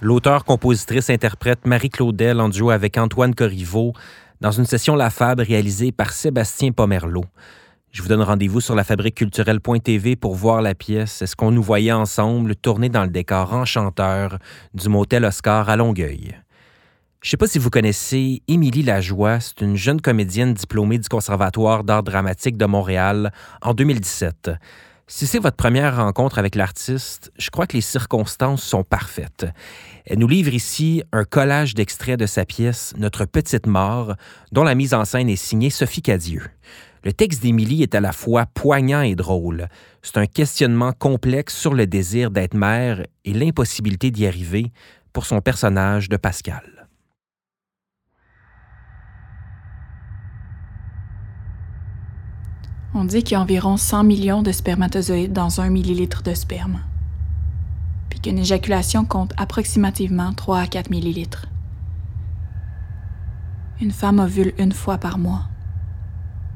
L'auteur, 0.02 0.44
compositrice, 0.44 1.10
interprète 1.10 1.66
Marie 1.66 1.90
Claudel 1.90 2.42
en 2.42 2.50
duo 2.50 2.70
avec 2.72 2.98
Antoine 2.98 3.34
Corriveau 3.34 3.94
dans 4.42 4.52
une 4.52 4.66
session 4.66 4.98
La 4.98 5.10
Fab 5.10 5.40
réalisée 5.40 5.94
par 5.94 6.12
Sébastien 6.12 6.74
Pomerleau. 6.74 7.24
Je 7.96 8.02
vous 8.02 8.10
donne 8.10 8.24
rendez-vous 8.24 8.60
sur 8.60 8.76
lafabriqueculturelle.tv 8.76 10.18
pour 10.18 10.36
voir 10.36 10.62
la 10.62 10.76
pièce 10.76 11.22
Est-ce 11.22 11.34
qu'on 11.34 11.52
nous 11.52 11.64
voyait 11.64 11.94
ensemble 11.94 12.54
tourner 12.58 12.90
dans 12.90 13.06
le 13.06 13.10
décor 13.10 13.54
enchanteur 13.54 14.38
du 14.74 14.90
motel 14.90 15.24
Oscar 15.24 15.70
à 15.70 15.78
Longueuil. 15.78 16.36
Je 17.22 17.28
ne 17.28 17.30
sais 17.30 17.38
pas 17.38 17.48
si 17.48 17.58
vous 17.58 17.70
connaissez 17.70 18.44
Émilie 18.50 18.84
Lajoie, 18.84 19.40
c'est 19.40 19.62
une 19.62 19.78
jeune 19.78 20.02
comédienne 20.02 20.54
diplômée 20.54 20.98
du 20.98 21.08
Conservatoire 21.08 21.86
d'art 21.86 22.04
dramatique 22.04 22.58
de 22.58 22.66
Montréal 22.66 23.32
en 23.62 23.74
2017. 23.74 24.52
Si 25.08 25.26
c'est 25.26 25.40
votre 25.40 25.56
première 25.56 25.96
rencontre 25.96 26.38
avec 26.38 26.56
l'artiste, 26.56 27.32
je 27.38 27.50
crois 27.50 27.66
que 27.66 27.78
les 27.78 27.82
circonstances 27.82 28.64
sont 28.64 28.84
parfaites. 28.84 29.46
Elle 30.06 30.20
nous 30.20 30.28
livre 30.28 30.54
ici 30.54 31.02
un 31.14 31.24
collage 31.24 31.76
d'extraits 31.76 32.20
de 32.20 32.26
sa 32.26 32.44
pièce 32.44 32.94
Notre 32.98 33.24
petite 33.24 33.68
mort, 33.68 34.16
dont 34.52 34.64
la 34.64 34.76
mise 34.76 34.94
en 34.94 35.06
scène 35.06 35.30
est 35.30 35.38
signée 35.38 35.70
Sophie 35.70 36.02
Cadieux. 36.02 36.44
Le 37.06 37.14
texte 37.14 37.44
d'Émilie 37.44 37.84
est 37.84 37.94
à 37.94 38.00
la 38.02 38.12
fois 38.12 38.48
poignant 38.48 39.02
et 39.02 39.14
drôle. 39.14 39.68
C'est 40.02 40.18
un 40.18 40.26
questionnement 40.26 40.92
complexe 40.92 41.56
sur 41.56 41.76
le 41.76 41.86
désir 41.86 42.32
d'être 42.32 42.56
mère 42.56 43.06
et 43.26 43.34
l'impossibilité 43.34 44.10
d'y 44.10 44.26
arriver 44.26 44.72
pour 45.14 45.28
son 45.28 45.40
personnage 45.40 46.10
de 46.10 46.18
Pascal. 46.18 46.88
On 52.96 53.04
dit 53.06 53.22
qu'il 53.22 53.34
y 53.34 53.36
a 53.36 53.42
environ 53.42 53.78
100 53.78 54.04
millions 54.04 54.42
de 54.42 54.52
spermatozoïdes 54.52 55.34
dans 55.34 55.62
un 55.62 55.70
millilitre 55.70 56.24
de 56.24 56.34
sperme. 56.34 56.80
Puis 58.10 58.20
qu'une 58.20 58.40
éjaculation 58.40 59.06
compte 59.06 59.34
approximativement 59.38 60.34
3 60.34 60.60
à 60.60 60.66
4 60.66 60.90
millilitres. 60.90 61.46
Une 63.80 63.92
femme 63.92 64.18
ovule 64.18 64.54
une 64.58 64.72
fois 64.72 64.98
par 64.98 65.20
mois. 65.20 65.50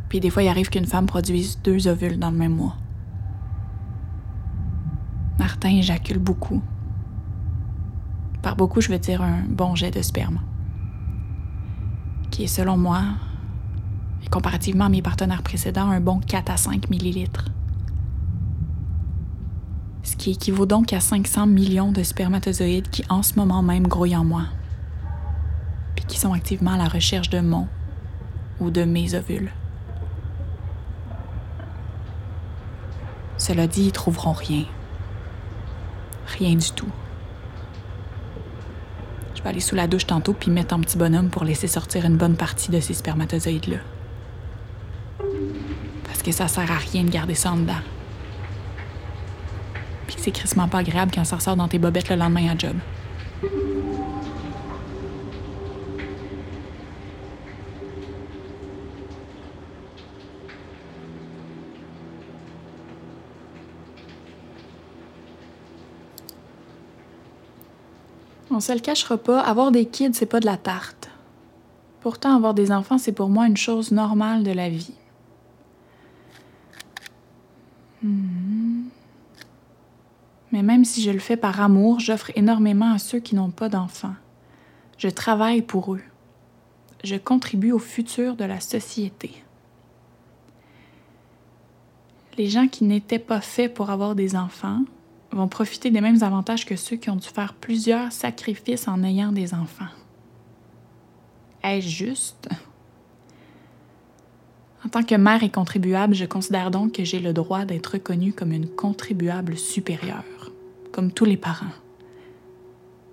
Puis 0.09 0.19
des 0.19 0.31
fois, 0.31 0.43
il 0.43 0.47
arrive 0.47 0.69
qu'une 0.69 0.87
femme 0.87 1.05
produise 1.05 1.59
deux 1.63 1.87
ovules 1.87 2.17
dans 2.17 2.31
le 2.31 2.37
même 2.37 2.55
mois. 2.55 2.75
Martin 5.37 5.69
éjacule 5.69 6.17
beaucoup. 6.17 6.61
Par 8.41 8.55
beaucoup, 8.55 8.81
je 8.81 8.89
veux 8.89 8.99
dire 8.99 9.21
un 9.21 9.43
bon 9.47 9.75
jet 9.75 9.91
de 9.91 10.01
sperme. 10.01 10.41
Qui 12.31 12.43
est, 12.43 12.47
selon 12.47 12.75
moi, 12.75 13.03
et 14.23 14.29
comparativement 14.29 14.85
à 14.85 14.89
mes 14.89 15.01
partenaires 15.01 15.43
précédents, 15.43 15.89
un 15.89 16.01
bon 16.01 16.19
4 16.19 16.51
à 16.51 16.57
5 16.57 16.89
millilitres. 16.89 17.45
Ce 20.03 20.15
qui 20.15 20.31
équivaut 20.31 20.65
donc 20.65 20.91
à 20.91 20.99
500 20.99 21.45
millions 21.45 21.91
de 21.91 22.01
spermatozoïdes 22.01 22.89
qui, 22.89 23.03
en 23.09 23.21
ce 23.21 23.35
moment 23.35 23.61
même, 23.61 23.87
grouillent 23.87 24.15
en 24.15 24.25
moi. 24.25 24.43
Puis 25.95 26.05
qui 26.05 26.19
sont 26.19 26.33
activement 26.33 26.71
à 26.71 26.77
la 26.77 26.87
recherche 26.87 27.29
de 27.29 27.41
mon 27.41 27.67
ou 28.59 28.71
de 28.71 28.83
mes 28.83 29.13
ovules. 29.13 29.51
Cela 33.39 33.67
dit, 33.67 33.85
ils 33.85 33.91
trouveront 33.91 34.33
rien. 34.33 34.65
Rien 36.37 36.55
du 36.55 36.71
tout. 36.71 36.89
Je 39.33 39.41
vais 39.41 39.49
aller 39.49 39.61
sous 39.61 39.75
la 39.75 39.87
douche 39.87 40.05
tantôt 40.05 40.33
puis 40.33 40.51
mettre 40.51 40.75
un 40.75 40.81
petit 40.81 40.97
bonhomme 40.97 41.29
pour 41.29 41.45
laisser 41.45 41.67
sortir 41.67 42.05
une 42.05 42.17
bonne 42.17 42.35
partie 42.35 42.69
de 42.69 42.79
ces 42.81 42.93
spermatozoïdes-là. 42.93 43.77
Parce 46.03 46.21
que 46.21 46.33
ça 46.33 46.49
sert 46.49 46.69
à 46.69 46.75
rien 46.75 47.05
de 47.05 47.09
garder 47.09 47.35
ça 47.35 47.53
en 47.53 47.57
dedans. 47.57 47.73
Puis 50.07 50.17
que 50.17 50.21
c'est 50.21 50.31
crissement 50.31 50.67
pas 50.67 50.79
agréable 50.79 51.11
quand 51.15 51.23
ça 51.23 51.37
ressort 51.37 51.55
dans 51.55 51.69
tes 51.69 51.79
bobettes 51.79 52.09
le 52.09 52.17
lendemain 52.17 52.49
à 52.49 52.57
job. 52.57 52.75
On 68.59 68.61
se 68.61 68.73
le 68.73 68.81
cachera 68.81 69.17
pas, 69.17 69.39
avoir 69.39 69.71
des 69.71 69.85
kids, 69.85 70.15
c'est 70.15 70.25
pas 70.25 70.41
de 70.41 70.45
la 70.45 70.57
tarte. 70.57 71.09
Pourtant, 72.01 72.35
avoir 72.35 72.53
des 72.53 72.73
enfants, 72.73 72.97
c'est 72.97 73.13
pour 73.13 73.29
moi 73.29 73.47
une 73.47 73.55
chose 73.55 73.93
normale 73.93 74.43
de 74.43 74.51
la 74.51 74.67
vie. 74.67 74.95
Hmm. 78.03 78.89
Mais 80.51 80.61
même 80.61 80.83
si 80.83 81.01
je 81.01 81.09
le 81.09 81.19
fais 81.19 81.37
par 81.37 81.61
amour, 81.61 82.01
j'offre 82.01 82.31
énormément 82.35 82.91
à 82.91 82.97
ceux 82.97 83.21
qui 83.21 83.33
n'ont 83.33 83.49
pas 83.49 83.69
d'enfants. 83.69 84.15
Je 84.97 85.07
travaille 85.07 85.61
pour 85.61 85.95
eux. 85.95 86.03
Je 87.05 87.15
contribue 87.15 87.71
au 87.71 87.79
futur 87.79 88.35
de 88.35 88.43
la 88.43 88.59
société. 88.59 89.41
Les 92.37 92.49
gens 92.49 92.67
qui 92.67 92.83
n'étaient 92.83 93.19
pas 93.19 93.39
faits 93.39 93.73
pour 93.73 93.89
avoir 93.89 94.15
des 94.15 94.35
enfants 94.35 94.81
vont 95.31 95.47
profiter 95.47 95.91
des 95.91 96.01
mêmes 96.01 96.23
avantages 96.23 96.65
que 96.65 96.75
ceux 96.75 96.95
qui 96.95 97.09
ont 97.09 97.15
dû 97.15 97.27
faire 97.27 97.53
plusieurs 97.53 98.11
sacrifices 98.11 98.87
en 98.87 99.03
ayant 99.03 99.31
des 99.31 99.53
enfants. 99.53 99.85
Est-ce 101.63 101.87
juste? 101.87 102.49
En 104.85 104.89
tant 104.89 105.03
que 105.03 105.15
mère 105.15 105.43
et 105.43 105.49
contribuable, 105.49 106.15
je 106.15 106.25
considère 106.25 106.71
donc 106.71 106.93
que 106.93 107.03
j'ai 107.03 107.19
le 107.19 107.33
droit 107.33 107.65
d'être 107.65 107.93
reconnue 107.93 108.33
comme 108.33 108.53
une 108.53 108.67
contribuable 108.67 109.57
supérieure, 109.57 110.23
comme 110.91 111.11
tous 111.11 111.25
les 111.25 111.37
parents. 111.37 111.73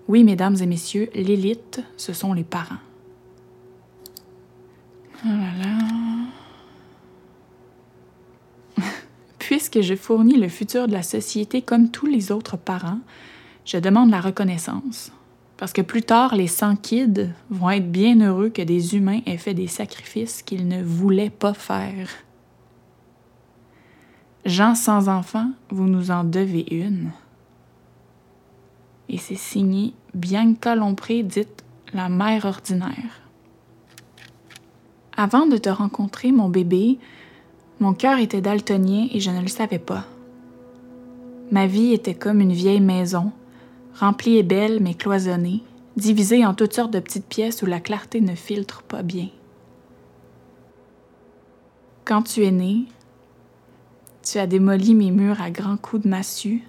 Oui, 0.09 0.23
mesdames 0.23 0.57
et 0.61 0.67
messieurs, 0.67 1.11
l'élite, 1.15 1.83
ce 1.97 2.13
sont 2.13 2.33
les 2.33 2.45
parents. 2.45 2.77
Puisque 9.47 9.81
je 9.81 9.95
fournis 9.95 10.39
le 10.39 10.49
futur 10.49 10.89
de 10.89 10.93
la 10.93 11.05
société 11.05 11.63
comme 11.63 11.93
tous 11.93 12.07
les 12.07 12.33
autres 12.33 12.57
parents, 12.57 12.99
je 13.65 13.79
demande 13.79 14.11
la 14.11 14.21
reconnaissance. 14.21 15.13
Parce 15.57 15.73
que 15.73 15.83
plus 15.83 16.03
tard, 16.03 16.35
les 16.35 16.49
100 16.49 16.75
kids 16.75 17.29
vont 17.49 17.71
être 17.71 17.89
bien 17.89 18.21
heureux 18.21 18.49
que 18.49 18.63
des 18.63 18.97
humains 18.97 19.21
aient 19.25 19.39
fait 19.39 19.55
des 19.55 19.69
sacrifices 19.69 20.43
qu'ils 20.43 20.67
ne 20.67 20.83
voulaient 20.83 21.31
pas 21.31 21.55
faire. 21.55 22.09
Gens 24.45 24.75
sans 24.75 25.09
enfants, 25.09 25.53
vous 25.71 25.87
nous 25.87 26.11
en 26.11 26.25
devez 26.25 26.67
une. 26.75 27.13
Et 29.09 29.19
c'est 29.19 29.37
signé 29.37 29.95
Bianca 30.13 30.75
Lompré, 30.75 31.23
dite 31.23 31.63
la 31.93 32.09
mère 32.09 32.47
ordinaire. 32.47 33.23
Avant 35.17 35.47
de 35.47 35.57
te 35.57 35.69
rencontrer, 35.69 36.33
mon 36.33 36.49
bébé, 36.49 36.99
mon 37.79 37.93
cœur 37.93 38.19
était 38.19 38.41
daltonien 38.41 39.09
et 39.13 39.21
je 39.21 39.31
ne 39.31 39.43
le 39.43 39.49
savais 39.49 39.79
pas. 39.79 40.05
Ma 41.51 41.67
vie 41.67 41.93
était 41.93 42.15
comme 42.15 42.41
une 42.41 42.53
vieille 42.53 42.81
maison, 42.81 43.33
remplie 43.95 44.39
et 44.39 44.43
belle 44.43 44.81
mais 44.81 44.95
cloisonnée, 44.95 45.63
divisée 45.97 46.45
en 46.45 46.55
toutes 46.55 46.75
sortes 46.75 46.93
de 46.93 47.01
petites 47.01 47.27
pièces 47.27 47.63
où 47.63 47.67
la 47.67 47.81
clarté 47.81 48.21
ne 48.21 48.35
filtre 48.35 48.83
pas 48.83 49.03
bien. 49.03 49.29
Quand 52.05 52.23
tu 52.23 52.45
es 52.45 52.51
né, 52.51 52.85
tu 54.23 54.39
as 54.39 54.47
démoli 54.47 54.95
mes 54.95 55.11
murs 55.11 55.41
à 55.41 55.51
grands 55.51 55.77
coups 55.77 56.05
de 56.05 56.09
massue, 56.09 56.63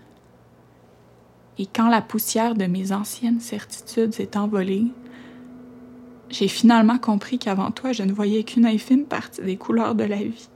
et 1.60 1.66
quand 1.66 1.90
la 1.90 2.02
poussière 2.02 2.54
de 2.54 2.66
mes 2.66 2.92
anciennes 2.92 3.40
certitudes 3.40 4.14
s'est 4.14 4.38
envolée, 4.38 4.86
j'ai 6.30 6.48
finalement 6.48 7.00
compris 7.00 7.40
qu'avant 7.40 7.72
toi, 7.72 7.94
je 7.94 8.04
ne 8.04 8.12
voyais 8.12 8.44
qu'une 8.44 8.66
infime 8.66 9.06
partie 9.06 9.42
des 9.42 9.58
couleurs 9.58 9.96
de 9.96 10.04
la 10.04 10.18
vie. 10.18 10.50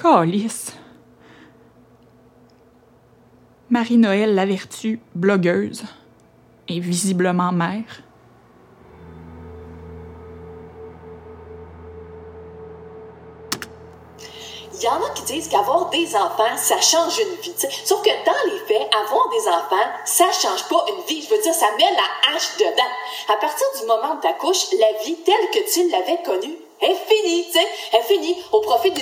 Calice. 0.00 0.72
Marie-Noël 3.68 4.34
Lavertu, 4.34 5.00
blogueuse 5.14 5.82
et 6.68 6.78
visiblement 6.78 7.50
mère. 7.50 8.02
Il 14.72 14.84
y 14.84 14.88
en 14.88 15.02
a 15.04 15.10
qui 15.10 15.24
disent 15.24 15.48
qu'avoir 15.48 15.90
des 15.90 16.14
enfants, 16.14 16.56
ça 16.56 16.80
change 16.80 17.18
une 17.18 17.40
vie. 17.42 17.54
Sauf 17.84 18.00
que 18.00 18.10
dans 18.24 18.52
les 18.52 18.58
faits, 18.60 18.88
avoir 18.94 19.28
des 19.30 19.48
enfants, 19.48 19.90
ça 20.04 20.30
change 20.30 20.68
pas 20.68 20.84
une 20.88 21.04
vie. 21.08 21.20
Je 21.22 21.34
veux 21.34 21.42
dire, 21.42 21.52
ça 21.52 21.66
met 21.76 21.82
la 21.82 22.36
hache 22.36 22.56
dedans. 22.56 23.34
À 23.34 23.36
partir 23.40 23.66
du 23.80 23.86
moment 23.88 24.14
où 24.16 24.20
tu 24.20 24.28
accouches, 24.28 24.68
la 24.78 25.04
vie 25.04 25.16
telle 25.24 25.50
que 25.52 25.72
tu 25.72 25.90
l'avais 25.90 26.22
connue 26.22 26.56
est 26.80 26.94
finie. 26.94 27.46
tu 27.50 27.96
est 27.96 28.02
finie 28.02 28.36
au 28.52 28.60
profit 28.60 28.92
des... 28.92 29.00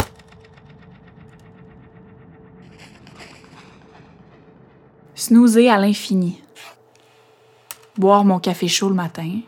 Snoozer 5.18 5.70
à 5.70 5.78
l'infini. 5.78 6.42
Boire 7.96 8.22
mon 8.22 8.38
café 8.38 8.68
chaud 8.68 8.90
le 8.90 8.94
matin. 8.94 9.40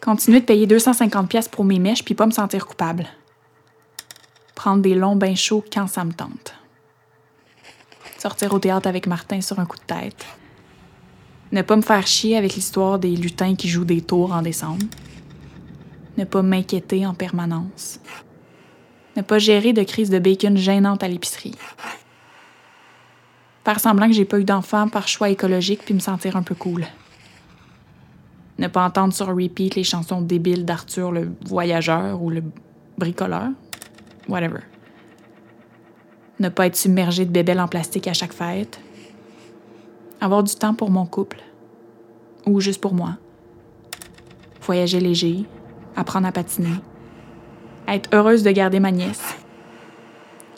Continuer 0.00 0.40
de 0.40 0.46
payer 0.46 0.66
250 0.66 1.28
pièces 1.28 1.48
pour 1.48 1.66
mes 1.66 1.78
mèches 1.78 2.02
puis 2.02 2.14
pas 2.14 2.24
me 2.24 2.30
sentir 2.30 2.66
coupable. 2.66 3.06
Prendre 4.54 4.80
des 4.80 4.94
longs 4.94 5.16
bains 5.16 5.34
chauds 5.34 5.62
quand 5.70 5.86
ça 5.86 6.02
me 6.02 6.14
tente. 6.14 6.54
Sortir 8.16 8.54
au 8.54 8.58
théâtre 8.58 8.88
avec 8.88 9.06
Martin 9.06 9.42
sur 9.42 9.60
un 9.60 9.66
coup 9.66 9.76
de 9.76 9.82
tête. 9.82 10.24
Ne 11.52 11.60
pas 11.60 11.76
me 11.76 11.82
faire 11.82 12.06
chier 12.06 12.34
avec 12.34 12.54
l'histoire 12.54 12.98
des 12.98 13.14
lutins 13.14 13.54
qui 13.54 13.68
jouent 13.68 13.84
des 13.84 14.00
tours 14.00 14.32
en 14.32 14.40
décembre. 14.40 14.86
Ne 16.16 16.24
pas 16.24 16.40
m'inquiéter 16.40 17.04
en 17.04 17.12
permanence. 17.12 18.00
Ne 19.14 19.20
pas 19.20 19.38
gérer 19.38 19.74
de 19.74 19.82
crise 19.82 20.08
de 20.08 20.18
bacon 20.18 20.56
gênante 20.56 21.02
à 21.02 21.08
l'épicerie 21.08 21.54
faire 23.68 23.80
semblant 23.80 24.06
que 24.06 24.14
j'ai 24.14 24.24
pas 24.24 24.40
eu 24.40 24.44
d'enfant 24.44 24.88
par 24.88 25.08
choix 25.08 25.28
écologique 25.28 25.82
puis 25.84 25.92
me 25.92 25.98
sentir 25.98 26.36
un 26.36 26.42
peu 26.42 26.54
cool. 26.54 26.86
Ne 28.58 28.66
pas 28.66 28.82
entendre 28.82 29.12
sur 29.12 29.26
repeat 29.26 29.74
les 29.74 29.84
chansons 29.84 30.22
débiles 30.22 30.64
d'Arthur 30.64 31.12
le 31.12 31.32
voyageur 31.44 32.22
ou 32.22 32.30
le 32.30 32.42
bricoleur. 32.96 33.50
Whatever. 34.26 34.60
Ne 36.40 36.48
pas 36.48 36.64
être 36.64 36.76
submergé 36.76 37.26
de 37.26 37.30
bébelles 37.30 37.60
en 37.60 37.68
plastique 37.68 38.08
à 38.08 38.14
chaque 38.14 38.32
fête. 38.32 38.80
Avoir 40.22 40.42
du 40.42 40.54
temps 40.54 40.72
pour 40.72 40.90
mon 40.90 41.04
couple. 41.04 41.42
Ou 42.46 42.60
juste 42.60 42.80
pour 42.80 42.94
moi. 42.94 43.18
Voyager 44.62 44.98
léger. 44.98 45.44
Apprendre 45.94 46.26
à 46.26 46.32
patiner. 46.32 46.76
Être 47.86 48.08
heureuse 48.14 48.42
de 48.42 48.50
garder 48.50 48.80
ma 48.80 48.92
nièce. 48.92 49.36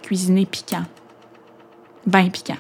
Cuisiner 0.01 0.47
piquant. 0.47 0.85
Ben 2.07 2.31
piquant. 2.31 2.55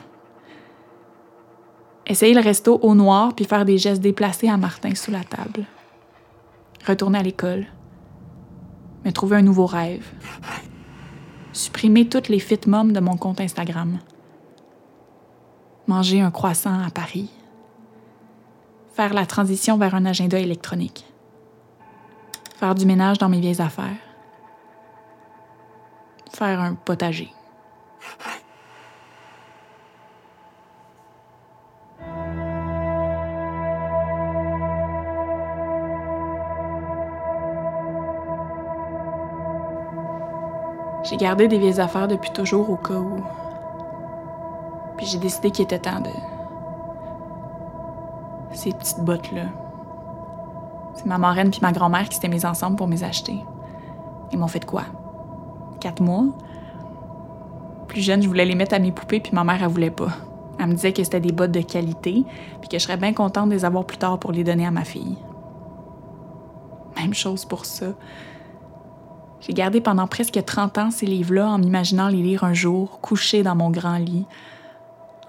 Essayer 2.06 2.34
le 2.34 2.40
resto 2.40 2.78
au 2.82 2.94
noir 2.94 3.34
puis 3.34 3.44
faire 3.44 3.64
des 3.64 3.78
gestes 3.78 4.02
déplacés 4.02 4.48
à 4.48 4.56
Martin 4.56 4.94
sous 4.94 5.10
la 5.10 5.22
table. 5.24 5.64
Retourner 6.86 7.18
à 7.18 7.22
l'école. 7.22 7.66
Me 9.04 9.12
trouver 9.12 9.36
un 9.36 9.42
nouveau 9.42 9.66
rêve. 9.66 10.06
Supprimer 11.52 12.08
toutes 12.08 12.28
les 12.28 12.38
fit 12.38 12.60
moms 12.66 12.92
de 12.92 13.00
mon 13.00 13.16
compte 13.16 13.40
Instagram. 13.40 13.98
Manger 15.86 16.20
un 16.20 16.30
croissant 16.30 16.80
à 16.80 16.90
Paris. 16.90 17.30
Faire 18.94 19.14
la 19.14 19.26
transition 19.26 19.76
vers 19.78 19.94
un 19.94 20.06
agenda 20.06 20.38
électronique. 20.38 21.04
Faire 22.56 22.74
du 22.74 22.86
ménage 22.86 23.18
dans 23.18 23.28
mes 23.28 23.40
vieilles 23.40 23.60
affaires. 23.60 23.96
Faire 26.32 26.60
un 26.60 26.74
potager. 26.74 27.32
Gardé 41.20 41.48
des 41.48 41.58
vieilles 41.58 41.80
affaires 41.80 42.08
depuis 42.08 42.30
toujours 42.30 42.70
au 42.70 42.76
cas 42.76 42.94
où. 42.94 43.22
Puis 44.96 45.06
j'ai 45.06 45.18
décidé 45.18 45.50
qu'il 45.50 45.64
était 45.64 45.78
temps 45.78 46.00
de. 46.00 46.10
Ces 48.52 48.72
petites 48.72 49.00
bottes-là. 49.00 49.44
C'est 50.94 51.06
ma 51.06 51.18
marraine 51.18 51.50
puis 51.50 51.60
ma 51.62 51.72
grand-mère 51.72 52.08
qui 52.08 52.16
s'étaient 52.16 52.28
mises 52.28 52.44
ensemble 52.44 52.76
pour 52.76 52.88
les 52.88 53.04
acheter. 53.04 53.44
Ils 54.32 54.38
m'ont 54.38 54.48
fait 54.48 54.64
quoi? 54.64 54.82
Quatre 55.80 56.02
mois? 56.02 56.26
Plus 57.88 58.00
jeune, 58.00 58.22
je 58.22 58.28
voulais 58.28 58.44
les 58.44 58.54
mettre 58.54 58.74
à 58.74 58.78
mes 58.78 58.92
poupées, 58.92 59.20
puis 59.20 59.32
ma 59.34 59.44
mère, 59.44 59.62
elle 59.62 59.68
voulait 59.68 59.90
pas. 59.90 60.10
Elle 60.58 60.66
me 60.66 60.74
disait 60.74 60.92
que 60.92 61.02
c'était 61.02 61.20
des 61.20 61.32
bottes 61.32 61.52
de 61.52 61.62
qualité, 61.62 62.24
puis 62.60 62.68
que 62.68 62.78
je 62.78 62.84
serais 62.84 62.96
bien 62.96 63.12
contente 63.12 63.48
de 63.48 63.54
les 63.54 63.64
avoir 63.64 63.84
plus 63.84 63.98
tard 63.98 64.18
pour 64.18 64.32
les 64.32 64.44
donner 64.44 64.66
à 64.66 64.70
ma 64.70 64.84
fille. 64.84 65.16
Même 66.96 67.14
chose 67.14 67.44
pour 67.44 67.64
ça. 67.64 67.86
J'ai 69.40 69.54
gardé 69.54 69.80
pendant 69.80 70.06
presque 70.06 70.42
30 70.44 70.78
ans 70.78 70.90
ces 70.90 71.06
livres-là 71.06 71.48
en 71.48 71.58
m'imaginant 71.58 72.08
les 72.08 72.22
lire 72.22 72.44
un 72.44 72.52
jour, 72.52 73.00
couché 73.00 73.42
dans 73.42 73.54
mon 73.54 73.70
grand 73.70 73.96
lit, 73.96 74.26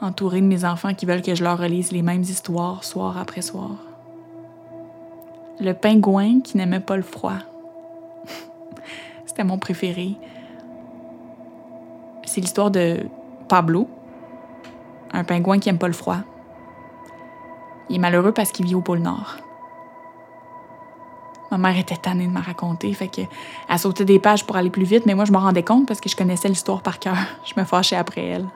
entouré 0.02 0.42
de 0.42 0.46
mes 0.46 0.66
enfants 0.66 0.94
qui 0.94 1.06
veulent 1.06 1.22
que 1.22 1.34
je 1.34 1.44
leur 1.44 1.58
relise 1.58 1.92
les 1.92 2.02
mêmes 2.02 2.22
histoires 2.22 2.84
soir 2.84 3.18
après 3.18 3.42
soir. 3.42 3.72
Le 5.60 5.74
pingouin 5.74 6.42
qui 6.42 6.58
n'aimait 6.58 6.80
pas 6.80 6.98
le 6.98 7.04
froid. 7.04 7.38
C'était 9.26 9.44
mon 9.44 9.58
préféré. 9.58 10.16
C'est 12.26 12.42
l'histoire 12.42 12.72
de 12.72 13.06
Pablo, 13.48 13.88
un 15.14 15.24
pingouin 15.24 15.60
qui 15.60 15.70
aime 15.70 15.78
pas 15.78 15.88
le 15.88 15.94
froid. 15.94 16.18
Il 17.90 17.96
est 17.96 18.00
malheureux 18.00 18.32
parce 18.32 18.52
qu'il 18.52 18.66
vit 18.66 18.76
au 18.76 18.82
pôle 18.82 19.00
Nord. 19.00 19.38
Ma 21.52 21.58
mère 21.58 21.78
était 21.78 21.98
tannée 21.98 22.28
de 22.28 22.32
me 22.32 22.42
raconter, 22.42 22.94
fait 22.94 23.10
que 23.10 23.22
elle 23.68 23.78
sautait 23.78 24.06
des 24.06 24.20
pages 24.20 24.46
pour 24.46 24.56
aller 24.56 24.70
plus 24.70 24.86
vite, 24.86 25.06
mais 25.06 25.16
moi 25.16 25.26
je 25.26 25.34
m'en 25.34 25.40
rendais 25.40 25.64
compte 25.64 25.86
parce 25.86 26.00
que 26.00 26.08
je 26.08 26.16
connaissais 26.16 26.48
l'histoire 26.48 26.82
par 26.82 26.98
cœur. 26.98 27.18
Je 27.46 27.60
me 27.60 27.66
fâchais 27.66 27.98
après 27.98 28.26
elle. 28.26 28.48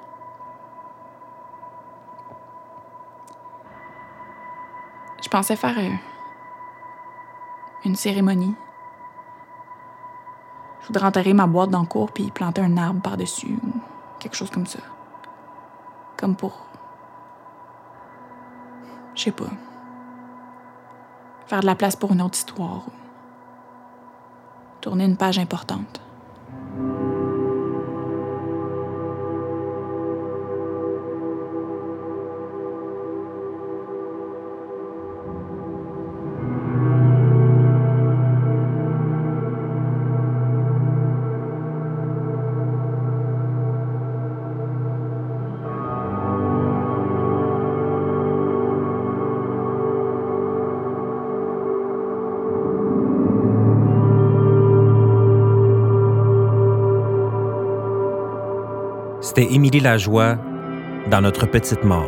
Je 5.21 5.27
pensais 5.27 5.57
faire 5.57 5.77
euh, 5.77 5.89
une 7.83 7.95
cérémonie. 7.95 8.55
Je 10.81 10.87
voudrais 10.87 11.07
enterrer 11.07 11.33
ma 11.33 11.47
boîte 11.47 11.71
dans 11.71 11.81
le 11.81 11.87
cours 11.87 12.11
puis 12.11 12.31
planter 12.31 12.61
un 12.61 12.77
arbre 12.77 13.01
par-dessus 13.01 13.57
ou 13.63 13.71
quelque 14.19 14.35
chose 14.35 14.51
comme 14.51 14.67
ça. 14.67 14.79
Comme 16.15 16.35
pour. 16.35 16.65
Je 19.15 19.23
sais 19.23 19.31
pas. 19.31 19.49
Faire 21.47 21.61
de 21.61 21.65
la 21.67 21.75
place 21.75 21.95
pour 21.95 22.11
une 22.11 22.21
autre 22.21 22.37
histoire. 22.37 22.83
ou 22.87 22.91
Tourner 24.81 25.05
une 25.05 25.17
page 25.17 25.37
importante. 25.37 26.01
C'était 59.35 59.53
Émilie 59.53 59.81
Lajoie 59.81 60.37
dans 61.11 61.19
Notre 61.19 61.45
Petite 61.45 61.83
Mort. 61.83 62.07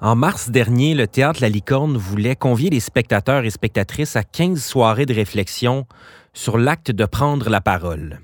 En 0.00 0.16
mars 0.16 0.50
dernier, 0.50 0.94
le 0.94 1.06
théâtre 1.06 1.40
La 1.42 1.48
Licorne 1.48 1.96
voulait 1.96 2.34
convier 2.34 2.70
les 2.70 2.80
spectateurs 2.80 3.44
et 3.44 3.50
spectatrices 3.50 4.16
à 4.16 4.24
15 4.24 4.60
soirées 4.60 5.06
de 5.06 5.14
réflexion 5.14 5.86
sur 6.32 6.58
l'acte 6.58 6.90
de 6.90 7.04
prendre 7.04 7.50
la 7.50 7.60
parole. 7.60 8.18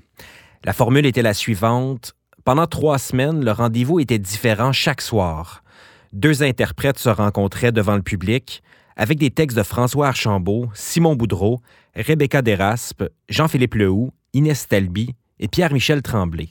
La 0.65 0.73
formule 0.73 1.05
était 1.05 1.21
la 1.21 1.35
suivante. 1.35 2.15
Pendant 2.43 2.65
trois 2.65 2.97
semaines, 2.97 3.45
le 3.45 3.51
rendez-vous 3.51 3.99
était 3.99 4.17
différent 4.17 4.71
chaque 4.71 5.01
soir. 5.01 5.63
Deux 6.11 6.41
interprètes 6.41 6.97
se 6.97 7.09
rencontraient 7.09 7.71
devant 7.71 7.95
le 7.95 8.01
public 8.01 8.63
avec 8.95 9.19
des 9.19 9.29
textes 9.29 9.55
de 9.55 9.61
François 9.61 10.07
Archambault, 10.07 10.71
Simon 10.73 11.15
Boudreau, 11.15 11.61
Rebecca 11.95 12.41
Deraspe, 12.41 13.03
Jean-Philippe 13.29 13.75
Lehoux, 13.75 14.09
Inès 14.33 14.67
Talby 14.67 15.13
et 15.39 15.47
Pierre-Michel 15.47 16.01
Tremblay. 16.01 16.49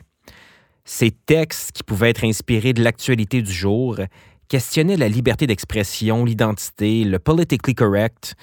Ces 0.84 1.10
textes, 1.10 1.72
qui 1.72 1.82
pouvaient 1.82 2.10
être 2.10 2.24
inspirés 2.24 2.72
de 2.72 2.84
l'actualité 2.84 3.42
du 3.42 3.52
jour, 3.52 3.98
questionnaient 4.46 4.96
la 4.96 5.08
liberté 5.08 5.48
d'expression, 5.48 6.24
l'identité, 6.24 7.02
le 7.02 7.18
politically 7.18 7.74
correct 7.74 8.36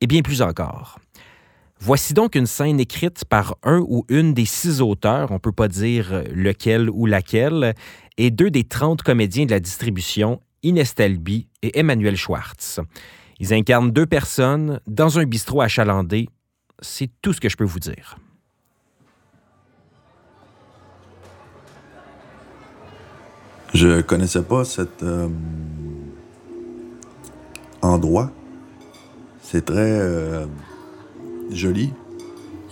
et 0.00 0.06
bien 0.06 0.22
plus 0.22 0.40
encore. 0.40 0.98
Voici 1.80 2.12
donc 2.12 2.34
une 2.34 2.46
scène 2.46 2.80
écrite 2.80 3.24
par 3.24 3.56
un 3.62 3.78
ou 3.78 4.04
une 4.08 4.34
des 4.34 4.44
six 4.44 4.80
auteurs, 4.80 5.30
on 5.30 5.34
ne 5.34 5.38
peut 5.38 5.52
pas 5.52 5.68
dire 5.68 6.24
lequel 6.34 6.90
ou 6.90 7.06
laquelle, 7.06 7.74
et 8.16 8.30
deux 8.30 8.50
des 8.50 8.64
trente 8.64 9.02
comédiens 9.02 9.46
de 9.46 9.52
la 9.52 9.60
distribution, 9.60 10.40
Inès 10.64 10.94
Talby 10.94 11.46
et 11.62 11.78
Emmanuel 11.78 12.16
Schwartz. 12.16 12.80
Ils 13.38 13.54
incarnent 13.54 13.92
deux 13.92 14.06
personnes 14.06 14.80
dans 14.88 15.18
un 15.18 15.24
bistrot 15.24 15.60
achalandé. 15.60 16.28
C'est 16.80 17.10
tout 17.22 17.32
ce 17.32 17.40
que 17.40 17.48
je 17.48 17.56
peux 17.56 17.64
vous 17.64 17.78
dire. 17.78 18.18
Je 23.72 24.00
connaissais 24.00 24.42
pas 24.42 24.64
cet 24.64 25.02
euh, 25.02 25.28
endroit. 27.82 28.32
C'est 29.42 29.64
très 29.64 30.00
euh, 30.00 30.46
joli. 31.50 31.92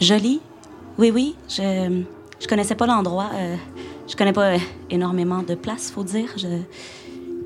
Joli? 0.00 0.40
Oui, 0.98 1.10
oui. 1.10 1.34
Je, 1.48 2.02
je 2.40 2.46
connaissais 2.46 2.74
pas 2.74 2.86
l'endroit. 2.86 3.30
Euh, 3.34 3.56
je 4.08 4.16
connais 4.16 4.32
pas 4.32 4.54
euh, 4.54 4.58
énormément 4.90 5.42
de 5.42 5.54
places, 5.54 5.90
faut 5.90 6.04
dire. 6.04 6.34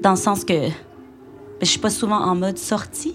Dans 0.02 0.10
le 0.10 0.16
sens 0.16 0.44
que 0.44 0.68
ben, 0.68 0.70
je 1.60 1.66
suis 1.66 1.78
pas 1.78 1.90
souvent 1.90 2.18
en 2.18 2.34
mode 2.34 2.58
sortie. 2.58 3.14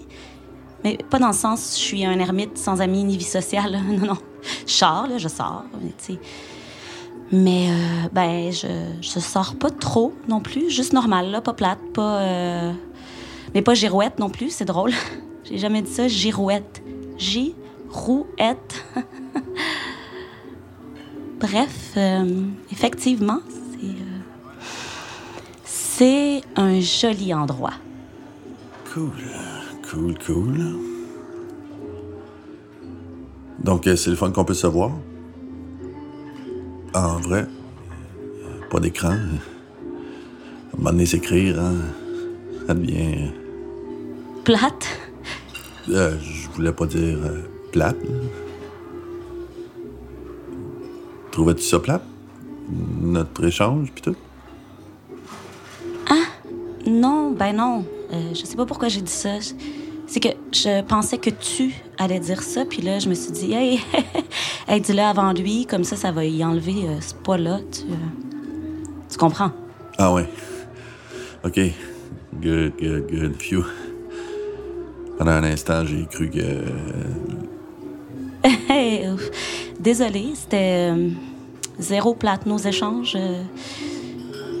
Mais 0.84 0.98
pas 1.10 1.18
dans 1.18 1.28
le 1.28 1.34
sens 1.34 1.74
je 1.76 1.82
suis 1.82 2.04
un 2.04 2.18
ermite 2.18 2.58
sans 2.58 2.80
amis 2.80 3.04
ni 3.04 3.16
vie 3.16 3.24
sociale. 3.24 3.80
Non, 3.88 4.06
non. 4.06 4.18
Je 4.66 4.72
sors, 4.72 5.08
là, 5.08 5.18
je 5.18 5.28
sors. 5.28 5.64
Mais, 7.32 7.68
euh, 7.68 8.08
ben, 8.12 8.52
je, 8.52 8.68
je 9.00 9.18
sors 9.18 9.56
pas 9.56 9.70
trop 9.70 10.14
non 10.28 10.40
plus. 10.40 10.70
Juste 10.70 10.92
normal. 10.92 11.40
Pas 11.44 11.54
plate, 11.54 11.80
pas. 11.92 12.72
Mais 13.54 13.62
pas 13.62 13.74
girouette 13.74 14.18
non 14.18 14.28
plus, 14.28 14.50
c'est 14.50 14.64
drôle. 14.64 14.92
J'ai 15.44 15.58
jamais 15.58 15.82
dit 15.82 15.90
ça, 15.90 16.08
girouette. 16.08 16.82
Girouette. 17.96 18.84
Bref, 21.40 21.92
euh, 21.96 22.24
effectivement, 22.72 23.40
c'est. 25.64 26.36
euh, 26.40 26.40
un 26.56 26.80
joli 26.80 27.32
endroit. 27.34 27.74
Cool. 28.92 29.10
Cool, 29.90 30.14
cool. 30.26 30.76
Donc, 33.62 33.86
euh, 33.86 33.96
c'est 33.96 34.10
le 34.10 34.16
fun 34.16 34.30
qu'on 34.30 34.44
peut 34.44 34.54
se 34.54 34.66
voir? 34.66 34.92
En 36.94 37.16
vrai. 37.18 37.46
Pas 38.70 38.80
d'écran. 38.80 39.10
À 39.10 39.12
un 39.12 40.78
moment 40.78 40.90
donné, 40.90 41.06
s'écrire, 41.06 41.60
hein, 41.60 41.74
ça 42.66 42.74
devient. 42.74 43.30
Plate. 44.44 44.86
euh, 45.90 46.16
je 46.20 46.48
voulais 46.50 46.72
pas 46.72 46.86
dire 46.86 47.18
euh, 47.24 47.42
plate? 47.72 47.96
Trouvais-tu 51.30 51.62
ça 51.62 51.78
plate? 51.78 52.04
Notre 53.00 53.44
échange, 53.44 53.92
pis 53.92 54.02
tout? 54.02 54.16
Non, 56.86 57.32
ben 57.32 57.52
non. 57.52 57.84
Euh, 58.12 58.32
je 58.32 58.46
sais 58.46 58.56
pas 58.56 58.64
pourquoi 58.64 58.88
j'ai 58.88 59.00
dit 59.00 59.12
ça. 59.12 59.38
C'est 60.06 60.20
que 60.20 60.28
je 60.52 60.82
pensais 60.82 61.18
que 61.18 61.30
tu 61.30 61.74
allais 61.98 62.20
dire 62.20 62.42
ça, 62.42 62.64
puis 62.64 62.80
là, 62.80 63.00
je 63.00 63.08
me 63.08 63.14
suis 63.14 63.32
dit, 63.32 63.52
hey, 63.52 63.80
hey 64.68 64.80
dis-le 64.80 65.02
avant 65.02 65.32
lui, 65.32 65.66
comme 65.66 65.82
ça, 65.82 65.96
ça 65.96 66.12
va 66.12 66.24
y 66.24 66.44
enlever 66.44 66.84
euh, 66.84 67.00
ce 67.00 67.14
poids-là. 67.14 67.58
Tu, 67.72 67.82
euh, 67.82 67.94
tu 69.10 69.18
comprends? 69.18 69.50
Ah 69.98 70.12
ouais. 70.12 70.28
OK. 71.44 71.58
Good, 72.40 72.74
good, 72.80 73.10
good. 73.10 73.36
Phew. 73.36 73.64
Pendant 75.18 75.32
un 75.32 75.44
instant, 75.44 75.84
j'ai 75.84 76.06
cru 76.06 76.30
que. 76.30 76.62
Désolée, 79.80 80.32
c'était 80.34 80.90
euh, 80.92 81.10
zéro 81.78 82.14
plate 82.14 82.46
nos 82.46 82.58
échanges. 82.58 83.14
euh, 83.16 83.42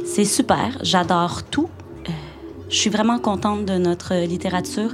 c'est 0.04 0.24
super, 0.24 0.78
j'adore 0.82 1.42
tout. 1.44 1.68
Euh, 2.08 2.12
Je 2.70 2.76
suis 2.76 2.90
vraiment 2.90 3.18
contente 3.18 3.64
de 3.64 3.74
notre 3.78 4.14
littérature. 4.26 4.90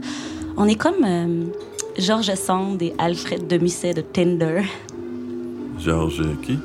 On 0.56 0.66
est 0.68 0.74
comme 0.74 1.50
Georges 1.98 2.34
Sand 2.34 2.82
et 2.82 2.92
Alfred 2.98 3.46
de 3.46 3.58
Musset 3.58 3.94
de 3.94 4.02
Tinder. 4.02 4.62
Georges 5.78 6.26
qui? 6.42 6.58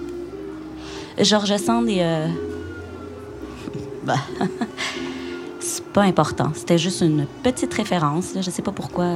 Georges 1.20 1.58
Sand 1.58 1.88
et... 1.90 2.04
bah, 4.04 4.18
c'est 5.60 5.86
pas 5.86 6.04
important. 6.04 6.52
C'était 6.54 6.78
juste 6.78 7.02
une 7.02 7.26
petite 7.44 7.74
référence. 7.74 8.34
là. 8.36 8.42
Je 8.42 8.50
sais 8.50 8.62
pas 8.62 8.72
pourquoi 8.74 9.16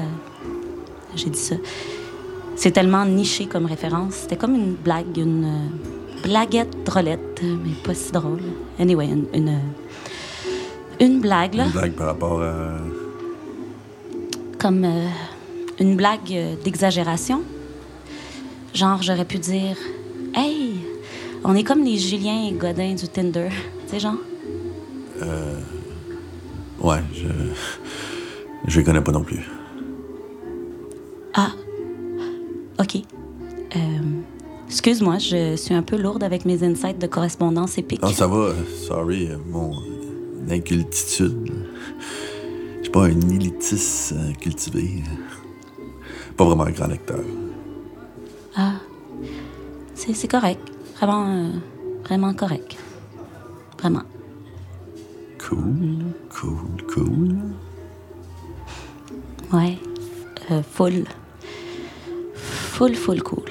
j'ai 1.16 1.30
dit 1.30 1.40
ça. 1.40 1.56
C'est 2.56 2.72
tellement 2.72 3.06
niché 3.06 3.46
comme 3.48 3.66
référence. 3.66 4.14
C'était 4.16 4.38
comme 4.38 4.56
une 4.56 4.74
blague, 4.76 5.18
une 5.18 5.46
euh, 5.46 6.24
blaguette 6.24 6.84
drôlette, 6.86 7.42
euh, 7.44 7.56
mais 7.64 7.72
pas 7.84 7.94
si 7.96 8.12
drôle. 8.12 8.42
Anyway, 8.80 9.08
une, 9.08 9.26
une, 9.34 9.50
euh, 9.50 11.00
une 11.06 11.20
blague, 11.22 11.56
là, 11.56 11.66
Une 11.66 11.72
blague 11.72 11.94
par 11.94 12.08
rapport 12.08 12.42
à. 12.44 12.78
comme 14.60 14.84
euh, 14.86 15.08
une 15.80 15.96
blague 15.96 16.32
euh, 16.32 16.56
d'exagération. 16.64 17.42
Genre, 18.74 19.02
j'aurais 19.02 19.26
pu 19.26 19.38
dire 19.40 19.76
Hey, 20.36 20.76
on 21.44 21.56
est 21.56 21.64
comme 21.64 21.84
les 21.84 21.98
Julien 21.98 22.48
et 22.48 22.52
Godin 22.52 22.94
du 22.96 23.08
Tinder. 23.08 23.50
Tu 23.88 23.98
sais, 23.98 24.00
genre? 24.00 24.16
Ouais, 26.82 27.00
je. 27.14 27.28
Je 28.68 28.80
les 28.80 28.86
connais 28.86 29.02
pas 29.02 29.12
non 29.12 29.24
plus. 29.24 29.42
OK. 32.82 32.96
Euh, 33.76 33.80
Excuse-moi, 34.68 35.18
je 35.18 35.56
suis 35.58 35.74
un 35.74 35.84
peu 35.84 35.98
lourde 35.98 36.24
avec 36.24 36.46
mes 36.46 36.64
insights 36.64 36.98
de 36.98 37.06
correspondance 37.06 37.78
épique. 37.78 38.02
Non, 38.02 38.10
ça 38.10 38.26
va. 38.26 38.54
Sorry, 38.88 39.30
mon 39.50 39.74
incultitude. 40.50 41.52
Je 42.78 42.84
suis 42.84 42.92
pas 42.92 43.06
un 43.06 43.30
élitis 43.30 44.12
euh, 44.14 44.32
cultivé. 44.40 45.04
Pas 46.38 46.46
vraiment 46.46 46.64
un 46.64 46.72
grand 46.72 46.88
lecteur. 46.88 47.20
Ah, 48.56 48.76
c'est 49.94 50.14
c'est 50.14 50.30
correct. 50.30 50.62
Vraiment, 50.96 51.28
euh, 51.28 51.50
vraiment 52.06 52.34
correct. 52.34 52.78
Vraiment. 53.78 54.04
Cool, 55.38 56.06
cool, 56.30 56.86
cool. 56.94 57.36
Ouais. 59.52 59.78
Euh, 60.50 60.62
full. 60.64 61.04
Full, 62.82 62.96
full 62.96 63.22
cool. 63.22 63.46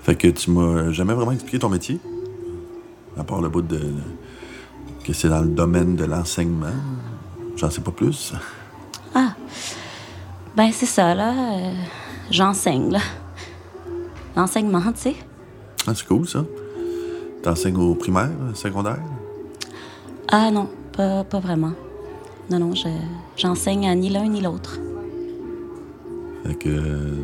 Fait 0.00 0.14
que 0.14 0.28
tu 0.28 0.50
m'as 0.50 0.92
jamais 0.92 1.14
vraiment 1.14 1.32
expliqué 1.32 1.58
ton 1.58 1.70
métier? 1.70 1.98
À 3.18 3.24
part 3.24 3.40
le 3.40 3.48
bout 3.48 3.62
de. 3.62 3.80
que 5.04 5.14
c'est 5.14 5.30
dans 5.30 5.40
le 5.40 5.48
domaine 5.48 5.96
de 5.96 6.04
l'enseignement. 6.04 6.66
J'en 7.56 7.70
sais 7.70 7.80
pas 7.80 7.92
plus. 7.92 8.34
Ah. 9.14 9.32
Ben, 10.54 10.70
c'est 10.70 10.84
ça, 10.84 11.14
là. 11.14 11.30
euh, 11.32 11.72
J'enseigne, 12.30 12.90
là. 12.90 13.00
L'enseignement, 14.36 14.82
tu 14.92 14.98
sais. 15.00 15.16
Ah, 15.86 15.94
c'est 15.94 16.06
cool, 16.06 16.28
ça. 16.28 16.44
T'enseignes 17.42 17.78
au 17.78 17.94
primaire, 17.94 18.28
secondaire? 18.52 19.00
Ah 20.30 20.50
non, 20.50 20.68
pas, 20.92 21.24
pas 21.24 21.40
vraiment. 21.40 21.72
Non, 22.50 22.58
non, 22.58 22.74
je, 22.74 22.88
j'enseigne 23.34 23.88
à 23.88 23.94
ni 23.94 24.10
l'un 24.10 24.28
ni 24.28 24.42
l'autre. 24.42 24.78
Fait 26.48 26.54
que. 26.54 26.68
euh, 26.70 27.14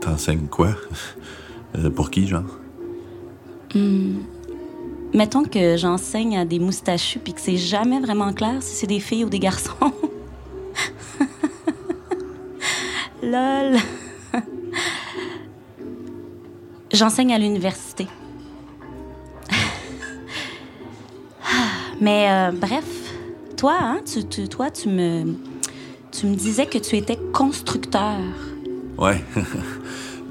T'enseignes 0.00 0.46
quoi? 0.48 0.70
Euh, 1.78 1.88
pour 1.88 2.10
qui, 2.10 2.26
genre? 2.26 2.42
Mettons 5.14 5.44
que 5.44 5.76
j'enseigne 5.76 6.36
à 6.36 6.44
des 6.44 6.58
moustachus 6.58 7.20
puis 7.22 7.32
que 7.32 7.40
c'est 7.40 7.56
jamais 7.56 8.00
vraiment 8.00 8.32
clair 8.32 8.56
si 8.60 8.74
c'est 8.74 8.88
des 8.88 8.98
filles 8.98 9.24
ou 9.24 9.28
des 9.28 9.38
garçons. 9.38 9.70
Lol. 13.22 13.76
J'enseigne 16.92 17.32
à 17.34 17.38
l'université. 17.38 18.08
Mais 22.00 22.26
euh, 22.28 22.50
bref, 22.50 23.14
toi, 23.56 23.76
hein, 23.80 24.00
tu- 24.04 24.48
toi, 24.48 24.72
tu 24.72 24.88
me, 24.88 25.36
tu 26.12 26.26
me 26.26 26.34
disais 26.34 26.66
que 26.66 26.78
tu 26.78 26.96
étais 26.96 27.18
constructeur. 27.32 28.18
Ouais. 28.98 29.22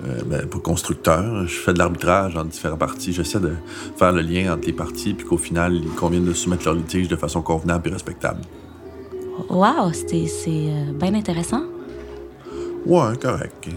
Euh, 0.07 0.21
ben, 0.25 0.47
pas 0.47 0.59
constructeur. 0.59 1.45
Je 1.45 1.55
fais 1.59 1.73
de 1.73 1.77
l'arbitrage 1.77 2.37
en 2.37 2.45
différents 2.45 2.77
parties. 2.77 3.11
J'essaie 3.11 3.41
de 3.41 3.51
faire 3.97 4.13
le 4.13 4.21
lien 4.21 4.53
entre 4.53 4.65
les 4.67 4.71
parties, 4.71 5.13
puis 5.13 5.25
qu'au 5.27 5.37
final, 5.37 5.75
ils 5.75 5.89
conviennent 5.89 6.23
de 6.23 6.31
soumettre 6.31 6.63
leur 6.63 6.73
litige 6.75 7.09
de 7.09 7.17
façon 7.17 7.41
convenable 7.41 7.89
et 7.89 7.91
respectable. 7.91 8.39
Wow, 9.49 9.91
c'était- 9.91 10.27
c'est 10.27 10.49
euh, 10.69 10.93
bien 10.93 11.13
intéressant. 11.15 11.63
Ouais, 12.85 13.17
correct. 13.21 13.67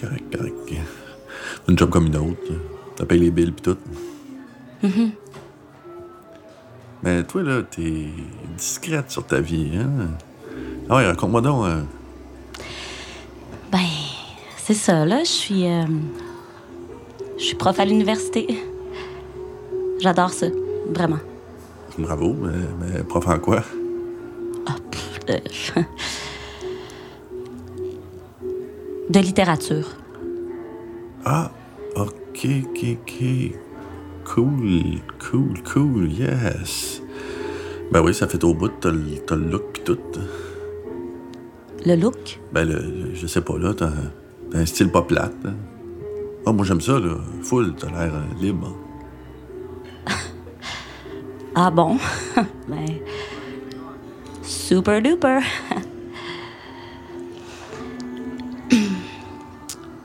Correct, 0.00 0.34
correct. 0.34 0.54
Une 1.68 1.76
job 1.78 1.90
comme 1.90 2.06
une 2.06 2.16
autre. 2.16 2.52
T'as 2.96 3.04
payé 3.04 3.20
les 3.24 3.30
billes 3.30 3.52
pis 3.52 3.62
tout. 3.64 3.76
Mais 7.02 7.22
toi, 7.24 7.42
là, 7.42 7.62
t'es 7.64 8.06
discrète 8.56 9.10
sur 9.10 9.26
ta 9.26 9.40
vie, 9.42 9.72
hein? 9.76 10.08
Ah 10.88 10.96
ouais, 10.96 11.06
raconte-moi 11.06 11.40
donc. 11.40 11.64
euh, 11.66 11.80
Ben, 13.72 13.78
c'est 14.58 14.74
ça, 14.74 15.04
là. 15.04 15.20
Je 15.20 15.28
suis. 15.30 15.66
euh, 15.66 15.84
je 17.38 17.42
suis 17.44 17.56
prof 17.56 17.78
à 17.78 17.84
l'université. 17.84 18.46
J'adore 20.00 20.30
ça, 20.30 20.46
vraiment. 20.90 21.18
bravo, 21.98 22.34
mais, 22.34 22.52
mais 22.80 23.02
prof 23.04 23.26
en 23.28 23.38
quoi? 23.38 23.62
Euh, 25.30 25.38
de 29.08 29.20
littérature. 29.20 29.88
Ah, 31.24 31.50
ok, 31.96 32.46
ok, 32.64 32.84
ok. 33.00 33.24
Cool, 34.26 35.00
cool, 35.30 35.62
cool, 35.62 36.10
yes. 36.12 37.00
Ben 37.90 38.02
oui, 38.02 38.12
ça 38.14 38.26
fait 38.28 38.42
au 38.44 38.52
bout, 38.52 38.68
t'as 38.80 38.90
le 38.90 39.18
t'as 39.26 39.36
le 39.36 39.44
look 39.46 39.72
pis 39.72 39.80
tout. 39.82 39.98
Le 41.86 41.96
look? 41.96 42.40
Ben, 42.52 42.64
le, 42.68 43.14
je 43.14 43.26
sais 43.26 43.40
pas, 43.42 43.58
là, 43.58 43.74
t'as 43.74 43.90
un 44.54 44.64
style 44.66 44.90
pas 44.90 45.02
plate. 45.02 45.34
hein. 45.44 45.54
Ah, 46.46 46.52
moi, 46.52 46.64
j'aime 46.64 46.80
ça, 46.80 46.98
là. 46.98 47.16
Full, 47.42 47.74
t'as 47.76 47.88
l'air 47.88 48.14
euh, 48.14 48.22
libre. 48.40 48.74
Ah 51.56 51.70
bon? 51.70 51.96
ben. 52.68 52.84
Super 54.42 55.00
duper. 55.00 55.38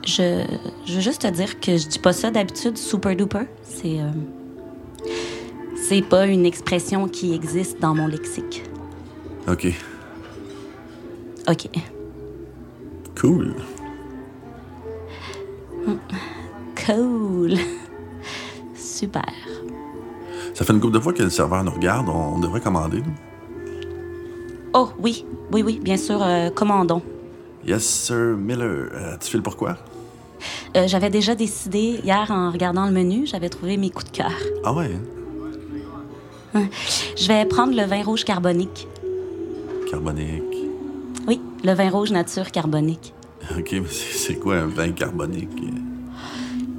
je, 0.06 0.44
je 0.86 0.94
veux 0.94 1.00
juste 1.00 1.22
te 1.22 1.26
dire 1.28 1.58
que 1.60 1.76
je 1.76 1.88
dis 1.88 1.98
pas 1.98 2.12
ça 2.12 2.30
d'habitude, 2.30 2.78
super 2.78 3.16
duper. 3.16 3.46
C'est. 3.64 4.00
euh, 4.00 4.10
c'est 5.76 6.02
pas 6.02 6.26
une 6.26 6.46
expression 6.46 7.08
qui 7.08 7.34
existe 7.34 7.80
dans 7.80 7.94
mon 7.96 8.06
lexique. 8.06 8.62
OK, 9.48 9.66
OK. 11.50 11.68
cool. 13.20 13.54
Cool. 16.86 17.54
Super. 18.76 19.24
Ça 20.54 20.64
fait 20.64 20.72
une 20.72 20.80
couple 20.80 20.94
de 20.94 21.00
fois 21.00 21.12
que 21.12 21.22
le 21.22 21.30
serveur 21.30 21.64
nous 21.64 21.72
regarde. 21.72 22.08
On, 22.08 22.38
devrait 22.38 22.60
commander. 22.60 22.98
là. 22.98 23.06
Oh, 24.74 24.90
oui, 25.00 25.24
oui, 25.50 25.62
oui, 25.64 25.80
bien 25.82 25.96
sûr, 25.96 26.22
euh, 26.22 26.50
commandons. 26.50 27.02
Yes, 27.66 27.82
sir, 27.82 28.36
Miller. 28.36 28.88
Euh, 28.92 29.16
tu 29.20 29.30
files 29.30 29.42
pourquoi? 29.42 29.76
Euh, 30.76 30.86
j'avais 30.86 31.10
déjà 31.10 31.34
décidé 31.34 32.00
hier 32.04 32.26
en 32.30 32.52
regardant 32.52 32.86
le 32.86 32.92
menu, 32.92 33.26
j'avais 33.26 33.48
trouvé 33.48 33.76
mes 33.76 33.90
coups 33.90 34.12
de 34.12 34.16
cœur. 34.16 34.32
Ah 34.64 34.72
ouais, 34.72 34.90
hein? 36.54 36.68
Je 37.16 37.28
vais 37.28 37.44
prendre 37.44 37.74
le 37.76 37.84
vin 37.84 38.02
rouge 38.02 38.24
carbonique. 38.24 38.86
Carbonique. 39.90 40.59
Le 41.64 41.72
vin 41.74 41.90
rouge 41.90 42.10
nature 42.10 42.50
carbonique. 42.50 43.12
OK, 43.56 43.72
mais 43.72 43.82
c'est 43.90 44.34
quoi 44.36 44.56
un 44.56 44.66
vin 44.66 44.92
carbonique? 44.92 45.48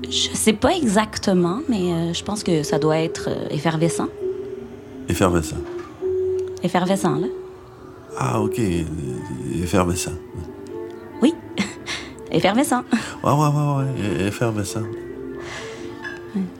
Je 0.03 0.29
sais 0.35 0.53
pas 0.53 0.75
exactement, 0.75 1.61
mais 1.69 1.91
euh, 1.93 2.13
je 2.13 2.23
pense 2.23 2.43
que 2.43 2.63
ça 2.63 2.79
doit 2.79 2.97
être 2.99 3.29
euh, 3.29 3.47
effervescent. 3.49 4.07
Effervescent. 5.07 5.57
Effervescent, 6.63 7.15
là. 7.15 7.27
Ah, 8.17 8.41
OK. 8.41 8.59
Effervescent. 9.61 10.11
Oui, 11.21 11.33
effervescent. 12.31 12.83
Ouais, 13.23 13.31
ouais, 13.31 13.47
ouais, 13.47 13.83
ouais. 14.19 14.27
Effervescent. 14.27 14.83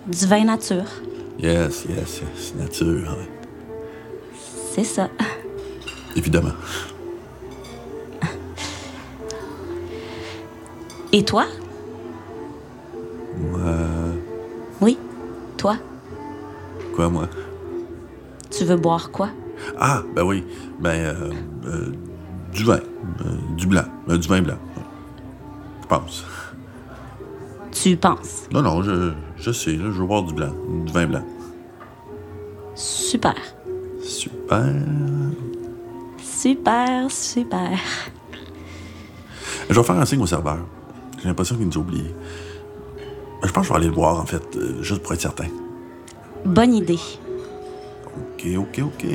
Du 0.08 0.26
vin 0.28 0.46
nature. 0.46 0.86
Yes, 1.40 1.86
yes, 1.90 2.22
yes. 2.22 2.54
Nature, 2.58 2.88
ouais. 3.18 3.30
C'est 4.74 4.84
ça. 4.84 5.10
Évidemment. 6.16 6.54
Et 11.12 11.24
toi? 11.26 11.46
Moi, 13.38 13.60
Oui, 14.82 14.98
toi. 15.58 15.76
quoi, 16.96 17.10
moi? 17.10 17.28
Tu 18.50 18.66
veux 18.66 18.78
boire 18.78 19.12
quoi? 19.12 19.30
Ah, 19.80 20.02
ben 20.16 20.24
oui. 20.24 20.44
Ben, 20.80 20.90
euh, 21.06 21.32
euh, 21.66 21.92
du 22.54 22.64
vin. 22.64 22.80
Euh, 23.26 23.56
du 23.58 23.68
blanc. 23.68 23.84
Du 24.08 24.28
vin 24.28 24.42
blanc. 24.42 24.58
Je 25.82 25.88
pense. 25.88 26.26
Tu 27.72 27.96
penses? 27.98 28.48
Non, 28.52 28.62
non, 28.62 28.82
je, 28.82 29.12
je 29.38 29.52
sais, 29.52 29.72
là, 29.74 29.86
je 29.86 30.02
veux 30.02 30.06
boire 30.06 30.24
du 30.24 30.34
blanc. 30.34 30.52
Du 30.86 30.92
vin 30.92 31.08
blanc. 31.08 31.24
Super. 32.76 33.36
Super. 34.04 34.66
Super, 36.22 37.10
super. 37.12 37.70
Je 39.70 39.76
vais 39.76 39.84
faire 39.84 39.96
un 39.98 40.06
signe 40.06 40.22
au 40.22 40.26
serveur. 40.26 40.58
J'ai 41.22 41.28
l'impression 41.28 41.56
qu'il 41.56 41.68
nous 41.68 41.78
a 41.78 41.78
oubliés. 41.78 42.16
Ben, 43.42 43.48
Je 43.48 43.52
pense 43.52 43.64
que 43.64 43.68
je 43.68 43.74
vais 43.74 43.80
aller 43.80 43.88
le 43.88 43.94
voir, 43.94 44.20
en 44.20 44.26
fait, 44.26 44.44
euh, 44.56 44.82
juste 44.82 45.04
pour 45.04 45.14
être 45.14 45.22
certain. 45.22 45.48
Bonne 46.46 46.74
idée. 46.74 47.00
OK, 48.06 48.48
OK, 48.58 48.80
OK. 48.80 49.06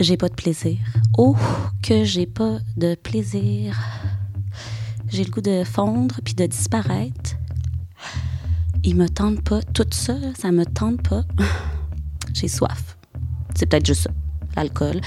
J'ai 0.00 0.16
pas 0.16 0.28
de 0.28 0.34
plaisir. 0.34 0.78
Oh, 1.18 1.36
que 1.82 2.04
j'ai 2.04 2.26
pas 2.26 2.58
de 2.76 2.94
plaisir. 2.94 3.76
J'ai 5.08 5.24
le 5.24 5.30
goût 5.30 5.40
de 5.40 5.64
fondre 5.64 6.20
puis 6.24 6.34
de 6.34 6.46
disparaître. 6.46 7.36
Il 8.82 8.96
me 8.96 9.08
tente 9.08 9.42
pas. 9.42 9.60
Tout 9.74 9.86
ça, 9.90 10.14
ça 10.38 10.52
me 10.52 10.64
tente 10.64 11.06
pas. 11.06 11.24
J'ai 12.32 12.48
soif. 12.48 12.96
C'est 13.54 13.66
peut-être 13.66 13.86
juste 13.86 14.02
ça. 14.02 14.10
L'alcool. 14.56 15.00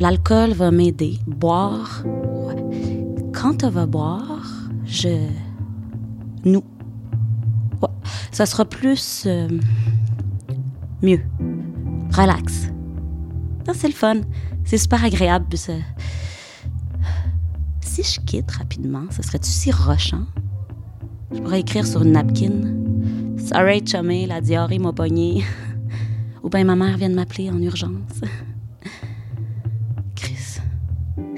L'alcool 0.00 0.52
va 0.52 0.70
m'aider. 0.70 1.18
Boire. 1.26 2.02
Quand 3.32 3.64
on 3.64 3.70
va 3.70 3.86
boire, 3.86 4.42
je. 4.84 5.26
Nous. 6.44 6.62
Ça 8.32 8.46
sera 8.46 8.64
plus. 8.64 9.24
euh, 9.26 9.48
mieux. 11.02 11.20
Relax. 12.12 12.70
Ça, 13.66 13.72
c'est 13.74 13.88
le 13.88 13.94
fun. 13.94 14.16
C'est 14.64 14.78
super 14.78 15.04
agréable. 15.04 15.56
ça. 15.56 15.74
Si 17.80 18.02
je 18.02 18.20
quitte 18.20 18.50
rapidement, 18.50 19.04
ce 19.10 19.22
serait-tu 19.22 19.48
si 19.50 19.70
rochant? 19.70 20.24
Je 21.32 21.40
pourrais 21.40 21.60
écrire 21.60 21.86
sur 21.86 22.02
une 22.02 22.12
napkin. 22.12 22.50
Sorry, 23.38 23.82
chummy, 23.86 24.26
la 24.26 24.40
diarrhée 24.40 24.78
m'a 24.78 24.92
pogné. 24.92 25.44
Ou 26.42 26.48
bien 26.48 26.64
ma 26.64 26.74
mère 26.76 26.96
vient 26.96 27.10
de 27.10 27.14
m'appeler 27.14 27.50
en 27.50 27.60
urgence. 27.62 28.20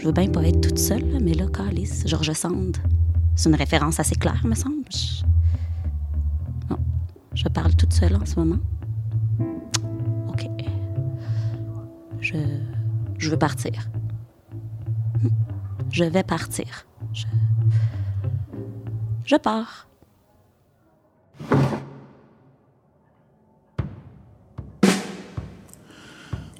Je 0.06 0.10
veux 0.12 0.22
bien 0.22 0.30
pas 0.30 0.46
être 0.46 0.60
toute 0.60 0.78
seule, 0.78 1.18
mais 1.20 1.34
là, 1.34 1.48
Calice, 1.48 2.04
George 2.06 2.30
Sand. 2.30 2.76
C'est 3.34 3.48
une 3.48 3.56
référence 3.56 3.98
assez 3.98 4.14
claire, 4.14 4.40
me 4.46 4.54
semble. 4.54 4.84
Je 7.34 7.48
parle 7.48 7.74
toute 7.74 7.92
seule 7.92 8.14
en 8.14 8.24
ce 8.24 8.36
moment. 8.36 8.60
OK. 10.28 10.46
Je, 12.20 12.36
je 13.18 13.30
veux 13.30 13.36
partir. 13.36 13.72
Je 15.90 16.04
vais 16.04 16.22
partir. 16.22 16.86
Je, 17.12 17.26
je 19.24 19.34
pars. 19.34 19.88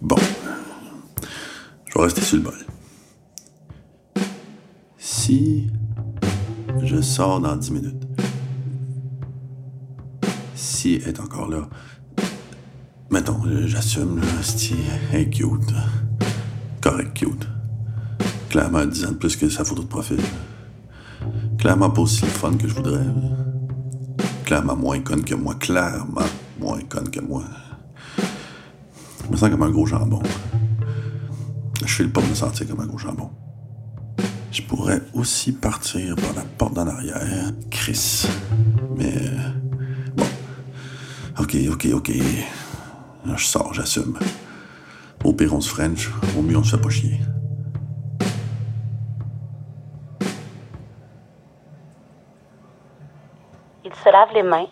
Bon. 0.03 0.17
Je 1.87 1.95
vais 1.97 2.05
rester 2.05 2.23
sur 2.23 2.39
le 2.39 2.43
bol. 2.43 2.76
Si 5.27 5.67
je 6.85 7.01
sors 7.01 7.41
dans 7.41 7.57
10 7.57 7.73
minutes, 7.73 8.07
si 10.55 11.01
elle 11.03 11.09
est 11.09 11.21
encore 11.21 11.49
là, 11.49 11.69
mettons, 13.11 13.41
j'assume, 13.65 14.21
si 14.41 14.77
elle 15.13 15.23
est 15.23 15.31
cute. 15.31 15.75
Correct, 16.81 17.13
cute. 17.15 17.49
Clairement 18.51 18.87
10 18.87 19.07
ans 19.07 19.11
de 19.11 19.17
plus 19.17 19.35
que 19.35 19.49
sa 19.49 19.65
photo 19.65 19.83
de 19.83 19.89
profil. 19.89 20.21
Clairement 21.59 21.91
pas 21.91 22.03
aussi 22.03 22.23
le 22.23 22.29
fun 22.29 22.57
que 22.57 22.69
je 22.69 22.75
voudrais. 22.75 23.07
Clairement 24.45 24.77
moins 24.77 25.01
conne 25.01 25.25
que 25.25 25.35
moi. 25.35 25.57
Clairement 25.57 26.21
moins 26.61 26.83
conne 26.89 27.11
que 27.11 27.21
moi. 27.21 27.43
Je 29.25 29.33
me 29.33 29.37
sens 29.37 29.51
comme 29.51 29.65
un 29.65 29.71
gros 29.71 29.87
jambon. 29.87 30.23
Je 31.85 31.93
file 31.93 32.13
pas 32.13 32.21
me 32.21 32.33
sentir 32.33 32.69
comme 32.69 32.79
un 32.79 32.87
gros 32.87 32.99
jambon. 32.99 33.29
Je 34.57 34.63
pourrais 34.63 35.03
aussi 35.13 35.53
partir 35.53 36.17
par 36.17 36.33
la 36.35 36.41
porte 36.57 36.73
d'en 36.73 36.87
arrière. 36.87 37.53
Chris. 37.71 38.27
Mais. 38.97 39.13
Bon. 40.17 40.25
Ok, 41.39 41.55
ok, 41.71 41.87
ok. 41.93 42.11
Je 43.27 43.45
sors, 43.45 43.75
j'assume. 43.75 44.19
Au 45.23 45.35
pire, 45.35 45.53
French. 45.63 46.11
Au 46.39 46.41
mieux, 46.41 46.57
on 46.57 46.65
se 46.65 46.75
fait 46.75 46.83
pas. 46.83 46.89
Il 53.85 53.95
se 53.95 54.11
lave 54.11 54.33
les 54.33 54.43
mains, 54.43 54.69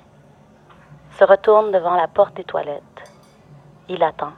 se 1.19 1.25
retourne 1.25 1.73
devant 1.73 1.95
la 1.95 2.09
porte 2.09 2.35
des 2.39 2.45
toilettes. 2.45 2.83
Il 3.91 4.03
attend. 4.03 4.33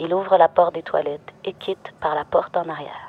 Il 0.00 0.14
ouvre 0.14 0.38
la 0.38 0.48
porte 0.48 0.72
des 0.74 0.82
toilettes 0.82 1.34
et 1.44 1.52
quitte 1.52 1.92
par 2.00 2.14
la 2.14 2.24
porte 2.24 2.56
en 2.56 2.66
arrière. 2.70 3.05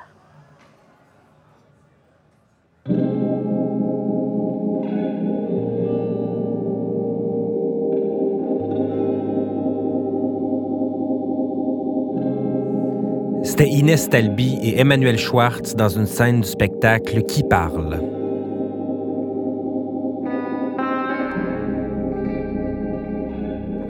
C'était 13.58 13.70
Inès 13.70 14.08
Talby 14.08 14.56
et 14.62 14.78
Emmanuel 14.78 15.18
Schwartz 15.18 15.74
dans 15.74 15.88
une 15.88 16.06
scène 16.06 16.42
du 16.42 16.46
spectacle 16.46 17.24
Qui 17.24 17.42
parle. 17.42 18.00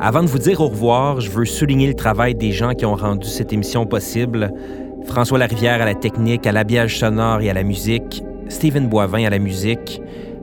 Avant 0.00 0.22
de 0.22 0.26
vous 0.26 0.38
dire 0.38 0.62
au 0.62 0.68
revoir, 0.68 1.20
je 1.20 1.30
veux 1.30 1.44
souligner 1.44 1.86
le 1.86 1.92
travail 1.92 2.34
des 2.34 2.50
gens 2.50 2.72
qui 2.72 2.86
ont 2.86 2.94
rendu 2.94 3.28
cette 3.28 3.52
émission 3.52 3.84
possible. 3.84 4.54
François 5.04 5.36
Larivière 5.36 5.82
à 5.82 5.84
la 5.84 5.94
technique, 5.94 6.46
à 6.46 6.52
l'habillage 6.52 6.98
sonore 6.98 7.42
et 7.42 7.50
à 7.50 7.52
la 7.52 7.62
musique, 7.62 8.22
Stephen 8.48 8.88
Boivin 8.88 9.26
à 9.26 9.30
la 9.30 9.38
musique, 9.38 10.00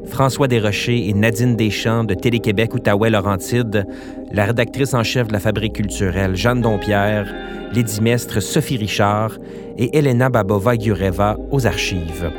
François 0.07 0.47
Desrochers 0.47 1.09
et 1.09 1.13
Nadine 1.13 1.55
Deschamps 1.55 2.03
de 2.03 2.13
Télé-Québec 2.13 2.73
Outaouais 2.73 3.09
Laurentide, 3.09 3.85
la 4.31 4.45
rédactrice 4.45 4.93
en 4.93 5.03
chef 5.03 5.27
de 5.27 5.33
la 5.33 5.39
Fabrique 5.39 5.73
culturelle 5.73 6.35
Jeanne 6.35 6.61
Dompierre, 6.61 7.33
Lydie 7.73 8.01
Mestre 8.01 8.39
Sophie 8.39 8.77
Richard 8.77 9.37
et 9.77 9.97
Elena 9.97 10.29
Babova-Gureva 10.29 11.37
aux 11.51 11.67
archives. 11.67 12.31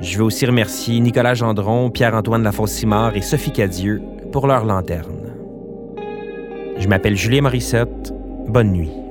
Je 0.00 0.18
veux 0.18 0.24
aussi 0.24 0.46
remercier 0.46 1.00
Nicolas 1.00 1.34
Gendron, 1.34 1.90
Pierre-Antoine 1.90 2.42
Lafosse-Simard 2.42 3.16
et 3.16 3.22
Sophie 3.22 3.52
Cadieux 3.52 4.02
pour 4.32 4.46
leur 4.46 4.64
lanterne. 4.64 5.32
Je 6.78 6.88
m'appelle 6.88 7.16
Julien 7.16 7.42
Morissette. 7.42 8.12
Bonne 8.48 8.72
nuit. 8.72 9.05